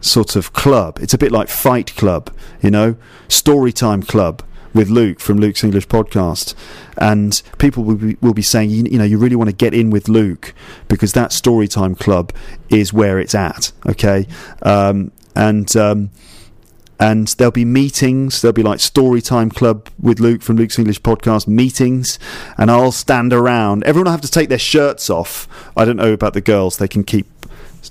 sort 0.01 0.35
of 0.35 0.53
club. 0.53 0.99
It's 1.01 1.13
a 1.13 1.17
bit 1.17 1.31
like 1.31 1.49
Fight 1.49 1.95
Club, 1.95 2.35
you 2.61 2.71
know, 2.71 2.95
Storytime 3.27 4.07
Club 4.07 4.43
with 4.73 4.89
Luke 4.89 5.19
from 5.21 5.37
Luke's 5.37 5.63
English 5.63 5.87
podcast, 5.87 6.53
and 6.97 7.41
people 7.57 7.83
will 7.83 7.95
be, 7.95 8.17
will 8.21 8.33
be 8.33 8.41
saying, 8.41 8.69
you, 8.69 8.83
you 8.83 8.97
know, 8.97 9.05
you 9.05 9.17
really 9.17 9.37
want 9.37 9.49
to 9.49 9.55
get 9.55 9.73
in 9.73 9.89
with 9.89 10.09
Luke 10.09 10.53
because 10.89 11.13
that 11.13 11.31
Storytime 11.31 11.97
Club 11.97 12.33
is 12.69 12.91
where 12.91 13.17
it's 13.19 13.33
at, 13.33 13.71
okay, 13.87 14.27
um, 14.61 15.11
and. 15.35 15.75
Um, 15.75 16.11
and 16.97 17.27
there'll 17.27 17.51
be 17.51 17.65
meetings. 17.65 18.41
There'll 18.41 18.53
be 18.53 18.63
like 18.63 18.79
Storytime 18.79 19.53
Club 19.53 19.89
with 19.99 20.21
Luke 20.21 20.41
from 20.41 20.55
Luke's 20.55 20.79
English 20.79 21.01
podcast 21.01 21.45
meetings, 21.45 22.17
and 22.57 22.71
I'll 22.71 22.93
stand 22.93 23.33
around. 23.33 23.83
Everyone 23.83 24.05
will 24.05 24.11
have 24.11 24.21
to 24.21 24.31
take 24.31 24.47
their 24.47 24.57
shirts 24.57 25.09
off. 25.09 25.47
I 25.75 25.83
don't 25.83 25.97
know 25.97 26.13
about 26.13 26.33
the 26.33 26.39
girls; 26.41 26.77
they 26.77 26.87
can 26.87 27.03
keep 27.03 27.27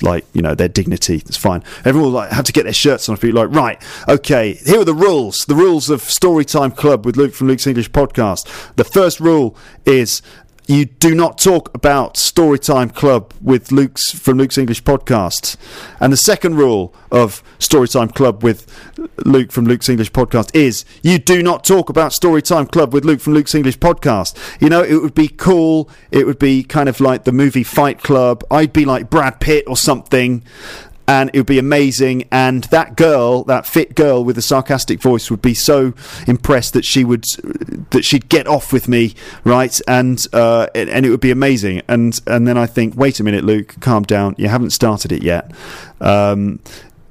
like 0.02 0.24
you 0.32 0.42
know 0.42 0.54
their 0.54 0.68
dignity. 0.68 1.16
It's 1.16 1.36
fine. 1.36 1.62
Everyone 1.84 2.12
like 2.12 2.30
have 2.30 2.44
to 2.46 2.52
get 2.52 2.64
their 2.64 2.72
shirts 2.72 3.08
on. 3.08 3.16
Feet 3.16 3.34
like 3.34 3.50
right, 3.50 3.82
okay. 4.08 4.54
Here 4.54 4.80
are 4.80 4.84
the 4.84 4.94
rules. 4.94 5.44
The 5.44 5.54
rules 5.54 5.90
of 5.90 6.02
Storytime 6.02 6.76
Club 6.76 7.06
with 7.06 7.16
Luke 7.16 7.34
from 7.34 7.48
Luke's 7.48 7.66
English 7.66 7.90
podcast. 7.90 8.74
The 8.76 8.84
first 8.84 9.20
rule 9.20 9.56
is 9.84 10.22
you 10.66 10.86
do 10.86 11.14
not 11.14 11.38
talk 11.38 11.74
about 11.74 12.14
Storytime 12.14 12.94
Club 12.94 13.34
with 13.40 13.70
Luke's 13.70 14.10
from 14.10 14.38
Luke's 14.38 14.56
English 14.56 14.82
podcast. 14.82 15.56
And 16.00 16.12
the 16.12 16.16
second 16.16 16.56
rule 16.56 16.94
of 17.10 17.42
Storytime 17.58 18.14
Club 18.14 18.42
with 18.42 18.66
Luke 19.24 19.52
from 19.52 19.66
Luke's 19.66 19.88
English 19.88 20.12
podcast 20.12 20.54
is 20.54 20.84
you 21.02 21.18
do 21.18 21.42
not 21.42 21.64
talk 21.64 21.90
about 21.90 22.12
Storytime 22.12 22.70
Club 22.70 22.94
with 22.94 23.04
Luke 23.04 23.20
from 23.20 23.34
Luke's 23.34 23.54
English 23.54 23.78
podcast. 23.78 24.36
You 24.60 24.68
know, 24.68 24.82
it 24.82 24.94
would 25.02 25.14
be 25.14 25.28
cool. 25.28 25.90
It 26.10 26.26
would 26.26 26.38
be 26.38 26.62
kind 26.62 26.88
of 26.88 27.00
like 27.00 27.24
the 27.24 27.32
movie 27.32 27.64
Fight 27.64 28.02
Club. 28.02 28.42
I'd 28.50 28.72
be 28.72 28.84
like 28.84 29.10
Brad 29.10 29.40
Pitt 29.40 29.64
or 29.66 29.76
something 29.76 30.42
and 31.06 31.30
it 31.32 31.38
would 31.38 31.46
be 31.46 31.58
amazing. 31.58 32.24
And 32.30 32.64
that 32.64 32.96
girl, 32.96 33.44
that 33.44 33.66
fit 33.66 33.94
girl 33.94 34.24
with 34.24 34.36
the 34.36 34.42
sarcastic 34.42 35.00
voice, 35.00 35.30
would 35.30 35.42
be 35.42 35.54
so 35.54 35.94
impressed 36.26 36.72
that 36.74 36.84
she 36.84 37.04
would 37.04 37.24
that 37.90 38.04
she'd 38.04 38.28
get 38.28 38.46
off 38.46 38.72
with 38.72 38.88
me, 38.88 39.14
right? 39.44 39.80
And 39.86 40.24
uh, 40.32 40.68
and 40.74 41.04
it 41.04 41.10
would 41.10 41.20
be 41.20 41.30
amazing. 41.30 41.82
And 41.88 42.20
and 42.26 42.46
then 42.46 42.56
I 42.56 42.66
think, 42.66 42.96
wait 42.96 43.20
a 43.20 43.24
minute, 43.24 43.44
Luke, 43.44 43.76
calm 43.80 44.02
down. 44.04 44.34
You 44.38 44.48
haven't 44.48 44.70
started 44.70 45.12
it 45.12 45.22
yet. 45.22 45.50
Um, 46.00 46.60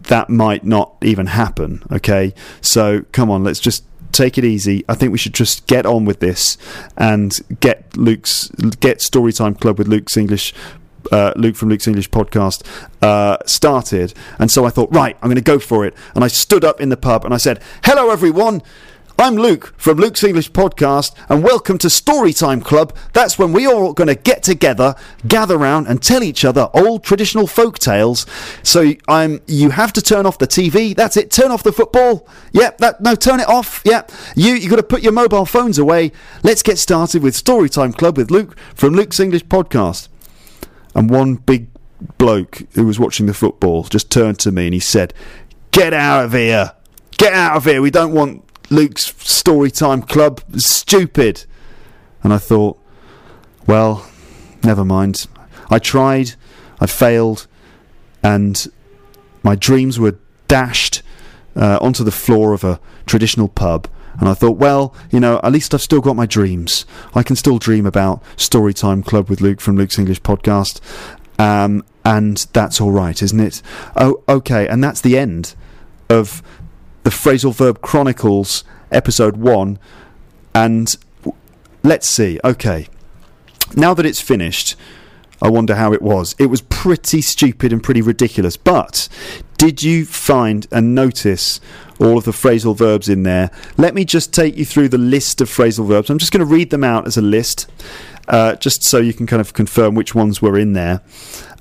that 0.03 0.29
might 0.29 0.65
not 0.65 0.95
even 1.01 1.27
happen. 1.27 1.83
Okay, 1.91 2.33
so 2.61 3.05
come 3.11 3.29
on, 3.29 3.43
let's 3.43 3.59
just 3.59 3.85
take 4.11 4.37
it 4.37 4.45
easy. 4.45 4.85
I 4.87 4.93
think 4.95 5.11
we 5.11 5.17
should 5.17 5.33
just 5.33 5.65
get 5.65 5.85
on 5.85 6.05
with 6.05 6.19
this 6.19 6.57
and 6.97 7.37
get 7.59 7.97
Luke's 7.97 8.49
get 8.79 8.99
Storytime 8.99 9.59
Club 9.59 9.77
with 9.77 9.87
Luke's 9.87 10.15
English 10.15 10.53
uh, 11.11 11.33
Luke 11.35 11.55
from 11.55 11.69
Luke's 11.69 11.87
English 11.87 12.09
podcast 12.09 12.65
uh, 13.01 13.37
started. 13.45 14.13
And 14.39 14.49
so 14.49 14.65
I 14.65 14.69
thought, 14.69 14.89
right, 14.91 15.17
I'm 15.21 15.29
going 15.29 15.35
to 15.35 15.41
go 15.41 15.59
for 15.59 15.85
it. 15.85 15.93
And 16.15 16.23
I 16.23 16.27
stood 16.27 16.63
up 16.63 16.79
in 16.81 16.89
the 16.89 16.97
pub 16.97 17.25
and 17.25 17.33
I 17.33 17.37
said, 17.37 17.61
hello, 17.83 18.09
everyone. 18.09 18.61
I'm 19.19 19.35
Luke 19.35 19.75
from 19.77 19.99
Luke's 19.99 20.23
English 20.23 20.51
Podcast, 20.53 21.13
and 21.29 21.43
welcome 21.43 21.77
to 21.77 21.87
Storytime 21.87 22.65
Club. 22.65 22.95
That's 23.13 23.37
when 23.37 23.53
we 23.53 23.67
all 23.67 23.93
going 23.93 24.07
to 24.07 24.15
get 24.15 24.41
together, 24.41 24.95
gather 25.27 25.55
round, 25.55 25.87
and 25.87 26.01
tell 26.01 26.23
each 26.23 26.43
other 26.43 26.67
old 26.73 27.03
traditional 27.03 27.45
folk 27.45 27.77
tales. 27.77 28.25
So 28.63 28.93
I'm. 29.07 29.39
You 29.47 29.69
have 29.69 29.93
to 29.93 30.01
turn 30.01 30.25
off 30.25 30.39
the 30.39 30.47
TV. 30.47 30.95
That's 30.95 31.15
it. 31.15 31.29
Turn 31.29 31.51
off 31.51 31.61
the 31.61 31.71
football. 31.71 32.27
Yep. 32.53 32.79
That 32.79 33.01
no. 33.01 33.13
Turn 33.13 33.39
it 33.39 33.47
off. 33.47 33.83
Yep. 33.85 34.11
You 34.35 34.55
you 34.55 34.67
got 34.67 34.77
to 34.77 34.83
put 34.83 35.03
your 35.03 35.13
mobile 35.13 35.45
phones 35.45 35.77
away. 35.77 36.11
Let's 36.41 36.63
get 36.63 36.79
started 36.79 37.21
with 37.21 37.35
Storytime 37.35 37.95
Club 37.95 38.17
with 38.17 38.31
Luke 38.31 38.57
from 38.73 38.93
Luke's 38.93 39.19
English 39.19 39.45
Podcast 39.45 40.07
and 40.95 41.09
one 41.09 41.35
big 41.35 41.67
bloke 42.17 42.63
who 42.73 42.85
was 42.85 42.99
watching 42.99 43.25
the 43.25 43.33
football 43.33 43.83
just 43.83 44.11
turned 44.11 44.39
to 44.39 44.51
me 44.51 44.65
and 44.65 44.73
he 44.73 44.79
said, 44.79 45.13
"Get 45.71 45.93
out 45.93 46.25
of 46.25 46.33
here! 46.33 46.73
Get 47.17 47.33
out 47.33 47.57
of 47.57 47.65
here! 47.65 47.81
We 47.81 47.91
don't 47.91 48.13
want 48.13 48.43
Luke's 48.69 49.13
story 49.19 49.71
time 49.71 50.01
Club. 50.01 50.41
stupid." 50.57 51.45
And 52.23 52.31
I 52.31 52.37
thought, 52.37 52.79
well, 53.67 54.05
never 54.63 54.85
mind. 54.85 55.27
I 55.69 55.79
tried, 55.79 56.33
I 56.79 56.85
failed, 56.85 57.47
and 58.21 58.71
my 59.41 59.55
dreams 59.55 59.99
were 59.99 60.17
dashed 60.47 61.01
uh, 61.55 61.77
onto 61.81 62.03
the 62.03 62.11
floor 62.11 62.53
of 62.53 62.63
a 62.63 62.79
traditional 63.05 63.47
pub. 63.47 63.87
And 64.19 64.29
I 64.29 64.33
thought, 64.33 64.57
well, 64.57 64.93
you 65.11 65.19
know, 65.19 65.39
at 65.43 65.51
least 65.51 65.73
I've 65.73 65.81
still 65.81 66.01
got 66.01 66.15
my 66.15 66.25
dreams. 66.25 66.85
I 67.15 67.23
can 67.23 67.35
still 67.35 67.57
dream 67.57 67.85
about 67.85 68.23
Storytime 68.37 69.05
Club 69.05 69.29
with 69.29 69.41
Luke 69.41 69.59
from 69.59 69.75
Luke's 69.75 69.97
English 69.97 70.21
podcast. 70.21 70.79
Um, 71.39 71.83
and 72.05 72.37
that's 72.53 72.79
all 72.79 72.91
right, 72.91 73.21
isn't 73.21 73.39
it? 73.39 73.61
Oh, 73.95 74.21
okay. 74.29 74.67
And 74.67 74.83
that's 74.83 75.01
the 75.01 75.17
end 75.17 75.55
of 76.09 76.43
the 77.03 77.09
Phrasal 77.09 77.53
Verb 77.55 77.81
Chronicles 77.81 78.63
episode 78.91 79.37
one. 79.37 79.79
And 80.53 80.95
let's 81.81 82.07
see. 82.07 82.39
Okay. 82.43 82.87
Now 83.75 83.93
that 83.93 84.05
it's 84.05 84.21
finished, 84.21 84.75
I 85.41 85.49
wonder 85.49 85.75
how 85.75 85.93
it 85.93 86.01
was. 86.01 86.35
It 86.39 86.47
was 86.47 86.61
pretty 86.61 87.21
stupid 87.21 87.73
and 87.73 87.83
pretty 87.83 88.01
ridiculous. 88.01 88.57
But 88.57 89.09
did 89.57 89.83
you 89.83 90.05
find 90.05 90.67
and 90.71 90.93
notice 90.93 91.59
all 91.99 92.17
of 92.17 92.25
the 92.25 92.31
phrasal 92.31 92.75
verbs 92.75 93.09
in 93.09 93.23
there? 93.23 93.51
Let 93.77 93.93
me 93.93 94.05
just 94.05 94.33
take 94.33 94.57
you 94.57 94.65
through 94.65 94.89
the 94.89 94.97
list 94.97 95.41
of 95.41 95.49
phrasal 95.49 95.87
verbs. 95.87 96.09
I'm 96.09 96.17
just 96.17 96.31
going 96.31 96.45
to 96.45 96.53
read 96.53 96.69
them 96.69 96.83
out 96.83 97.07
as 97.07 97.17
a 97.17 97.21
list, 97.21 97.69
uh, 98.27 98.55
just 98.55 98.83
so 98.83 98.99
you 98.99 99.13
can 99.13 99.25
kind 99.25 99.41
of 99.41 99.53
confirm 99.53 99.95
which 99.95 100.15
ones 100.15 100.41
were 100.41 100.57
in 100.57 100.73
there. 100.73 101.01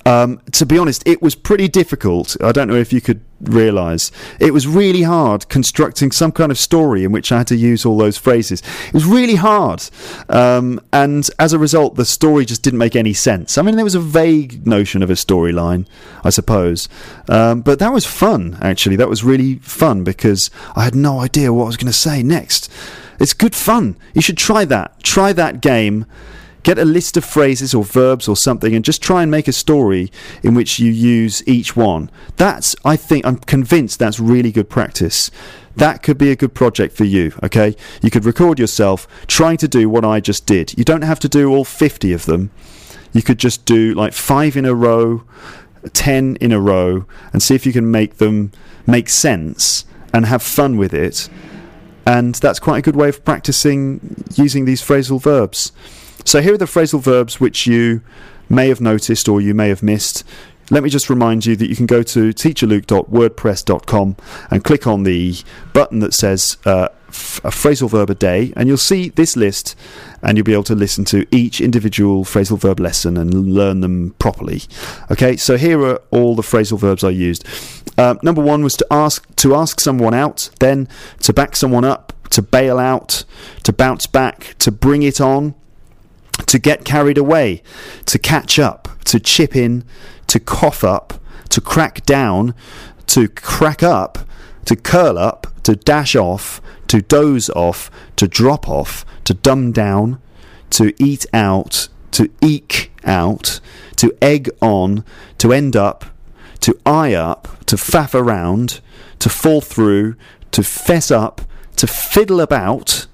Um, 0.04 0.40
to 0.52 0.66
be 0.66 0.78
honest, 0.78 1.02
it 1.06 1.22
was 1.22 1.34
pretty 1.34 1.68
difficult. 1.68 2.36
I 2.42 2.52
don't 2.52 2.68
know 2.68 2.74
if 2.74 2.92
you 2.92 3.00
could 3.00 3.20
realise. 3.40 4.10
It 4.40 4.52
was 4.52 4.66
really 4.66 5.02
hard 5.02 5.48
constructing 5.48 6.10
some 6.12 6.32
kind 6.32 6.50
of 6.50 6.58
story 6.58 7.04
in 7.04 7.12
which 7.12 7.32
I 7.32 7.38
had 7.38 7.46
to 7.48 7.56
use 7.56 7.84
all 7.84 7.96
those 7.96 8.16
phrases. 8.16 8.62
It 8.88 8.94
was 8.94 9.04
really 9.04 9.36
hard. 9.36 9.82
Um, 10.28 10.80
and 10.92 11.28
as 11.38 11.52
a 11.52 11.58
result, 11.58 11.96
the 11.96 12.04
story 12.04 12.44
just 12.44 12.62
didn't 12.62 12.78
make 12.78 12.96
any 12.96 13.12
sense. 13.12 13.58
I 13.58 13.62
mean, 13.62 13.76
there 13.76 13.84
was 13.84 13.94
a 13.94 14.00
vague 14.00 14.66
notion 14.66 15.02
of 15.02 15.10
a 15.10 15.14
storyline, 15.14 15.86
I 16.24 16.30
suppose. 16.30 16.88
Um, 17.28 17.62
but 17.62 17.78
that 17.78 17.92
was 17.92 18.06
fun, 18.06 18.58
actually. 18.60 18.96
That 18.96 19.08
was 19.08 19.24
really 19.24 19.56
fun 19.56 20.04
because 20.04 20.50
I 20.74 20.84
had 20.84 20.94
no 20.94 21.20
idea 21.20 21.52
what 21.52 21.64
I 21.64 21.66
was 21.66 21.76
going 21.76 21.92
to 21.92 21.92
say 21.92 22.22
next. 22.22 22.70
It's 23.20 23.34
good 23.34 23.54
fun. 23.54 23.96
You 24.14 24.22
should 24.22 24.38
try 24.38 24.64
that. 24.64 25.02
Try 25.02 25.32
that 25.32 25.60
game 25.60 26.06
Get 26.62 26.78
a 26.78 26.84
list 26.84 27.16
of 27.16 27.24
phrases 27.24 27.74
or 27.74 27.82
verbs 27.82 28.28
or 28.28 28.36
something 28.36 28.74
and 28.74 28.84
just 28.84 29.02
try 29.02 29.22
and 29.22 29.30
make 29.30 29.48
a 29.48 29.52
story 29.52 30.12
in 30.42 30.54
which 30.54 30.78
you 30.78 30.92
use 30.92 31.46
each 31.46 31.76
one. 31.76 32.10
That's, 32.36 32.76
I 32.84 32.96
think, 32.96 33.26
I'm 33.26 33.36
convinced 33.36 33.98
that's 33.98 34.20
really 34.20 34.52
good 34.52 34.70
practice. 34.70 35.30
That 35.76 36.02
could 36.02 36.18
be 36.18 36.30
a 36.30 36.36
good 36.36 36.54
project 36.54 36.96
for 36.96 37.04
you, 37.04 37.32
okay? 37.42 37.74
You 38.02 38.10
could 38.10 38.24
record 38.24 38.58
yourself 38.58 39.08
trying 39.26 39.56
to 39.58 39.68
do 39.68 39.88
what 39.88 40.04
I 40.04 40.20
just 40.20 40.46
did. 40.46 40.76
You 40.78 40.84
don't 40.84 41.02
have 41.02 41.18
to 41.20 41.28
do 41.28 41.50
all 41.50 41.64
50 41.64 42.12
of 42.12 42.26
them. 42.26 42.50
You 43.12 43.22
could 43.22 43.38
just 43.38 43.64
do 43.64 43.94
like 43.94 44.12
five 44.12 44.56
in 44.56 44.64
a 44.64 44.74
row, 44.74 45.24
10 45.92 46.36
in 46.36 46.52
a 46.52 46.60
row, 46.60 47.06
and 47.32 47.42
see 47.42 47.54
if 47.54 47.66
you 47.66 47.72
can 47.72 47.90
make 47.90 48.18
them 48.18 48.52
make 48.86 49.08
sense 49.08 49.84
and 50.12 50.26
have 50.26 50.42
fun 50.42 50.76
with 50.76 50.94
it. 50.94 51.28
And 52.06 52.34
that's 52.36 52.58
quite 52.58 52.78
a 52.78 52.82
good 52.82 52.96
way 52.96 53.08
of 53.08 53.24
practicing 53.24 54.24
using 54.34 54.64
these 54.64 54.82
phrasal 54.82 55.20
verbs. 55.20 55.72
So 56.24 56.40
here 56.40 56.54
are 56.54 56.58
the 56.58 56.66
phrasal 56.66 57.00
verbs 57.00 57.40
which 57.40 57.66
you 57.66 58.02
may 58.48 58.68
have 58.68 58.80
noticed 58.80 59.28
or 59.28 59.40
you 59.40 59.54
may 59.54 59.68
have 59.68 59.82
missed. 59.82 60.24
Let 60.70 60.82
me 60.82 60.90
just 60.90 61.10
remind 61.10 61.44
you 61.44 61.56
that 61.56 61.68
you 61.68 61.76
can 61.76 61.86
go 61.86 62.02
to 62.02 62.30
teacherluke.wordpress.com 62.30 64.16
and 64.50 64.64
click 64.64 64.86
on 64.86 65.02
the 65.02 65.36
button 65.72 65.98
that 65.98 66.14
says 66.14 66.56
uh, 66.64 66.88
a 67.44 67.50
phrasal 67.50 67.90
verb 67.90 68.08
a 68.08 68.14
day, 68.14 68.54
and 68.56 68.68
you'll 68.68 68.78
see 68.78 69.10
this 69.10 69.36
list, 69.36 69.76
and 70.22 70.38
you'll 70.38 70.44
be 70.44 70.54
able 70.54 70.62
to 70.64 70.74
listen 70.74 71.04
to 71.06 71.26
each 71.30 71.60
individual 71.60 72.24
phrasal 72.24 72.58
verb 72.58 72.80
lesson 72.80 73.18
and 73.18 73.52
learn 73.52 73.80
them 73.80 74.14
properly. 74.18 74.62
Okay, 75.10 75.36
so 75.36 75.58
here 75.58 75.78
are 75.84 76.00
all 76.10 76.34
the 76.34 76.42
phrasal 76.42 76.78
verbs 76.78 77.04
I 77.04 77.10
used. 77.10 77.46
Uh, 77.98 78.14
number 78.22 78.40
one 78.40 78.64
was 78.64 78.76
to 78.78 78.86
ask 78.90 79.34
to 79.36 79.54
ask 79.54 79.78
someone 79.78 80.14
out, 80.14 80.48
then 80.58 80.88
to 81.20 81.34
back 81.34 81.54
someone 81.54 81.84
up, 81.84 82.14
to 82.30 82.40
bail 82.40 82.78
out, 82.78 83.24
to 83.64 83.72
bounce 83.74 84.06
back, 84.06 84.54
to 84.60 84.72
bring 84.72 85.02
it 85.02 85.20
on, 85.20 85.54
to 86.46 86.58
get 86.58 86.84
carried 86.84 87.18
away, 87.18 87.62
to 88.06 88.18
catch 88.18 88.58
up, 88.58 88.88
to 89.04 89.20
chip 89.20 89.54
in, 89.56 89.84
to 90.26 90.40
cough 90.40 90.84
up, 90.84 91.14
to 91.50 91.60
crack 91.60 92.04
down, 92.06 92.54
to 93.06 93.28
crack 93.28 93.82
up, 93.82 94.18
to 94.64 94.76
curl 94.76 95.18
up, 95.18 95.46
to 95.64 95.76
dash 95.76 96.16
off, 96.16 96.60
to 96.88 97.02
doze 97.02 97.50
off, 97.50 97.90
to 98.16 98.26
drop 98.26 98.68
off, 98.68 99.04
to 99.24 99.34
dumb 99.34 99.72
down, 99.72 100.20
to 100.70 100.92
eat 101.02 101.26
out, 101.32 101.88
to 102.12 102.30
eke 102.40 102.92
out, 103.04 103.60
to 103.96 104.16
egg 104.20 104.50
on, 104.60 105.04
to 105.38 105.52
end 105.52 105.76
up, 105.76 106.04
to 106.60 106.78
eye 106.86 107.14
up, 107.14 107.48
to 107.66 107.76
faff 107.76 108.14
around, 108.14 108.80
to 109.18 109.28
fall 109.28 109.60
through, 109.60 110.14
to 110.50 110.62
fess 110.62 111.10
up, 111.10 111.42
to 111.76 111.86
fiddle 111.86 112.40
about, 112.40 113.06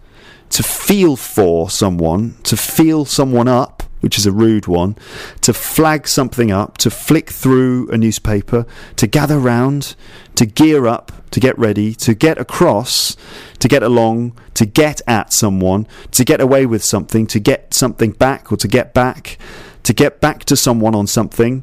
to 0.50 0.62
feel 0.62 1.16
for 1.16 1.70
someone, 1.70 2.36
to 2.44 2.56
feel 2.56 3.04
someone 3.04 3.48
up, 3.48 3.82
which 4.00 4.18
is 4.18 4.26
a 4.26 4.32
rude 4.32 4.66
one, 4.66 4.96
to 5.40 5.52
flag 5.52 6.06
something 6.06 6.50
up, 6.50 6.78
to 6.78 6.90
flick 6.90 7.30
through 7.30 7.88
a 7.90 7.98
newspaper, 7.98 8.66
to 8.96 9.06
gather 9.06 9.38
round, 9.38 9.94
to 10.36 10.46
gear 10.46 10.86
up, 10.86 11.12
to 11.30 11.40
get 11.40 11.58
ready, 11.58 11.94
to 11.94 12.14
get 12.14 12.38
across, 12.38 13.16
to 13.58 13.68
get 13.68 13.82
along, 13.82 14.32
to 14.54 14.64
get 14.64 15.00
at 15.06 15.32
someone, 15.32 15.86
to 16.12 16.24
get 16.24 16.40
away 16.40 16.64
with 16.64 16.82
something, 16.82 17.26
to 17.26 17.40
get 17.40 17.74
something 17.74 18.12
back 18.12 18.52
or 18.52 18.56
to 18.56 18.68
get 18.68 18.94
back, 18.94 19.38
to 19.82 19.92
get 19.92 20.20
back 20.20 20.44
to 20.44 20.56
someone 20.56 20.94
on 20.94 21.06
something, 21.06 21.62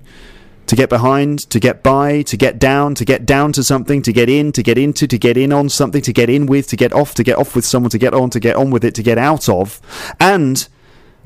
to 0.68 0.76
get 0.76 0.90
behind, 0.90 1.50
to 1.50 1.60
get 1.60 1.84
by, 1.84 2.22
to 2.24 2.38
get 2.38 2.58
down, 2.60 2.96
to 2.96 3.06
get 3.06 3.26
down 3.26 3.52
to 3.54 3.64
something, 3.64 4.02
to 4.02 4.12
get 4.12 4.30
in, 4.30 4.52
to 4.52 4.64
get 4.64 4.78
into, 4.78 5.08
to 5.08 5.18
get 5.18 5.38
in 5.38 5.54
on 5.54 5.70
something, 5.70 6.02
to 6.02 6.14
get 6.14 6.30
in 6.30 6.46
with, 6.46 6.68
to 6.68 6.76
get 6.76 6.94
off, 6.94 7.14
to 7.16 7.24
get 7.24 7.38
off 7.38 7.56
with 7.56 7.66
someone, 7.66 7.92
to 7.92 7.98
get 7.98 8.14
on, 8.14 8.30
to 8.32 8.40
get 8.40 8.56
on 8.56 8.72
with 8.72 8.84
it, 8.84 8.96
to 8.96 9.04
get 9.04 9.18
out 9.18 9.48
of. 9.48 9.80
And 10.20 10.68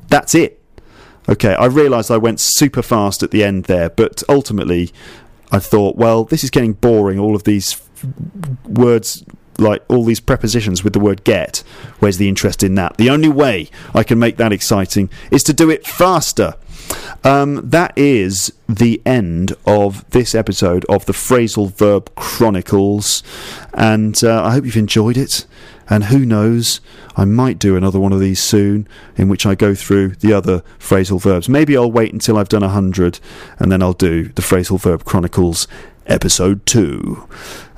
that's 0.08 0.34
it. 0.34 0.60
Okay, 1.28 1.54
I 1.54 1.66
realised 1.66 2.10
I 2.10 2.16
went 2.16 2.40
super 2.40 2.82
fast 2.82 3.22
at 3.22 3.30
the 3.30 3.44
end 3.44 3.64
there, 3.64 3.90
but 3.90 4.22
ultimately 4.28 4.90
I 5.52 5.58
thought, 5.58 5.96
well, 5.96 6.24
this 6.24 6.44
is 6.44 6.50
getting 6.50 6.74
boring, 6.74 7.18
all 7.18 7.34
of 7.34 7.44
these 7.44 7.80
words 8.66 9.24
like 9.58 9.84
all 9.88 10.04
these 10.04 10.20
prepositions 10.20 10.82
with 10.82 10.92
the 10.94 10.98
word 10.98 11.22
get. 11.22 11.58
Where's 11.98 12.16
the 12.16 12.28
interest 12.28 12.62
in 12.62 12.74
that? 12.76 12.96
The 12.96 13.10
only 13.10 13.28
way 13.28 13.68
I 13.94 14.02
can 14.02 14.18
make 14.18 14.38
that 14.38 14.52
exciting 14.52 15.10
is 15.30 15.42
to 15.44 15.52
do 15.52 15.70
it 15.70 15.86
faster. 15.86 16.54
Um, 17.22 17.68
that 17.70 17.92
is 17.96 18.52
the 18.68 19.02
end 19.04 19.54
of 19.66 20.08
this 20.10 20.34
episode 20.34 20.84
of 20.88 21.06
the 21.06 21.12
Phrasal 21.12 21.72
Verb 21.72 22.14
Chronicles, 22.14 23.22
and 23.74 24.22
uh, 24.24 24.42
I 24.42 24.52
hope 24.52 24.64
you've 24.64 24.76
enjoyed 24.76 25.16
it. 25.16 25.46
And 25.92 26.04
who 26.04 26.24
knows, 26.24 26.80
I 27.16 27.24
might 27.24 27.58
do 27.58 27.74
another 27.74 27.98
one 27.98 28.12
of 28.12 28.20
these 28.20 28.40
soon 28.40 28.86
in 29.16 29.28
which 29.28 29.44
I 29.44 29.56
go 29.56 29.74
through 29.74 30.10
the 30.20 30.32
other 30.32 30.62
phrasal 30.78 31.20
verbs. 31.20 31.48
Maybe 31.48 31.76
I'll 31.76 31.90
wait 31.90 32.12
until 32.12 32.38
I've 32.38 32.48
done 32.48 32.62
a 32.62 32.68
hundred 32.68 33.18
and 33.58 33.72
then 33.72 33.82
I'll 33.82 33.92
do 33.92 34.28
the 34.28 34.42
Phrasal 34.42 34.80
Verb 34.80 35.04
Chronicles 35.04 35.66
episode 36.06 36.64
two. 36.64 37.26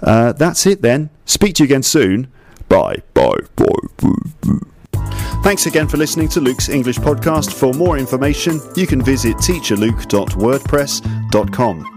Uh, 0.03 0.33
that's 0.33 0.67
it 0.67 0.83
then. 0.83 1.09
Speak 1.25 1.55
to 1.55 1.63
you 1.63 1.69
again 1.69 1.83
soon. 1.83 2.31
Bye. 2.69 2.99
Bye. 3.15 3.39
Bye. 3.57 5.29
Thanks 5.43 5.67
again 5.67 5.89
for 5.89 5.97
listening 5.97 6.29
to 6.29 6.41
Luke's 6.41 6.69
English 6.69 6.99
podcast. 6.99 7.53
For 7.53 7.75
more 7.75 7.99
information, 7.99 8.61
you 8.77 8.87
can 8.87 9.03
visit 9.03 9.35
teacherluke.wordpress.com. 9.39 11.92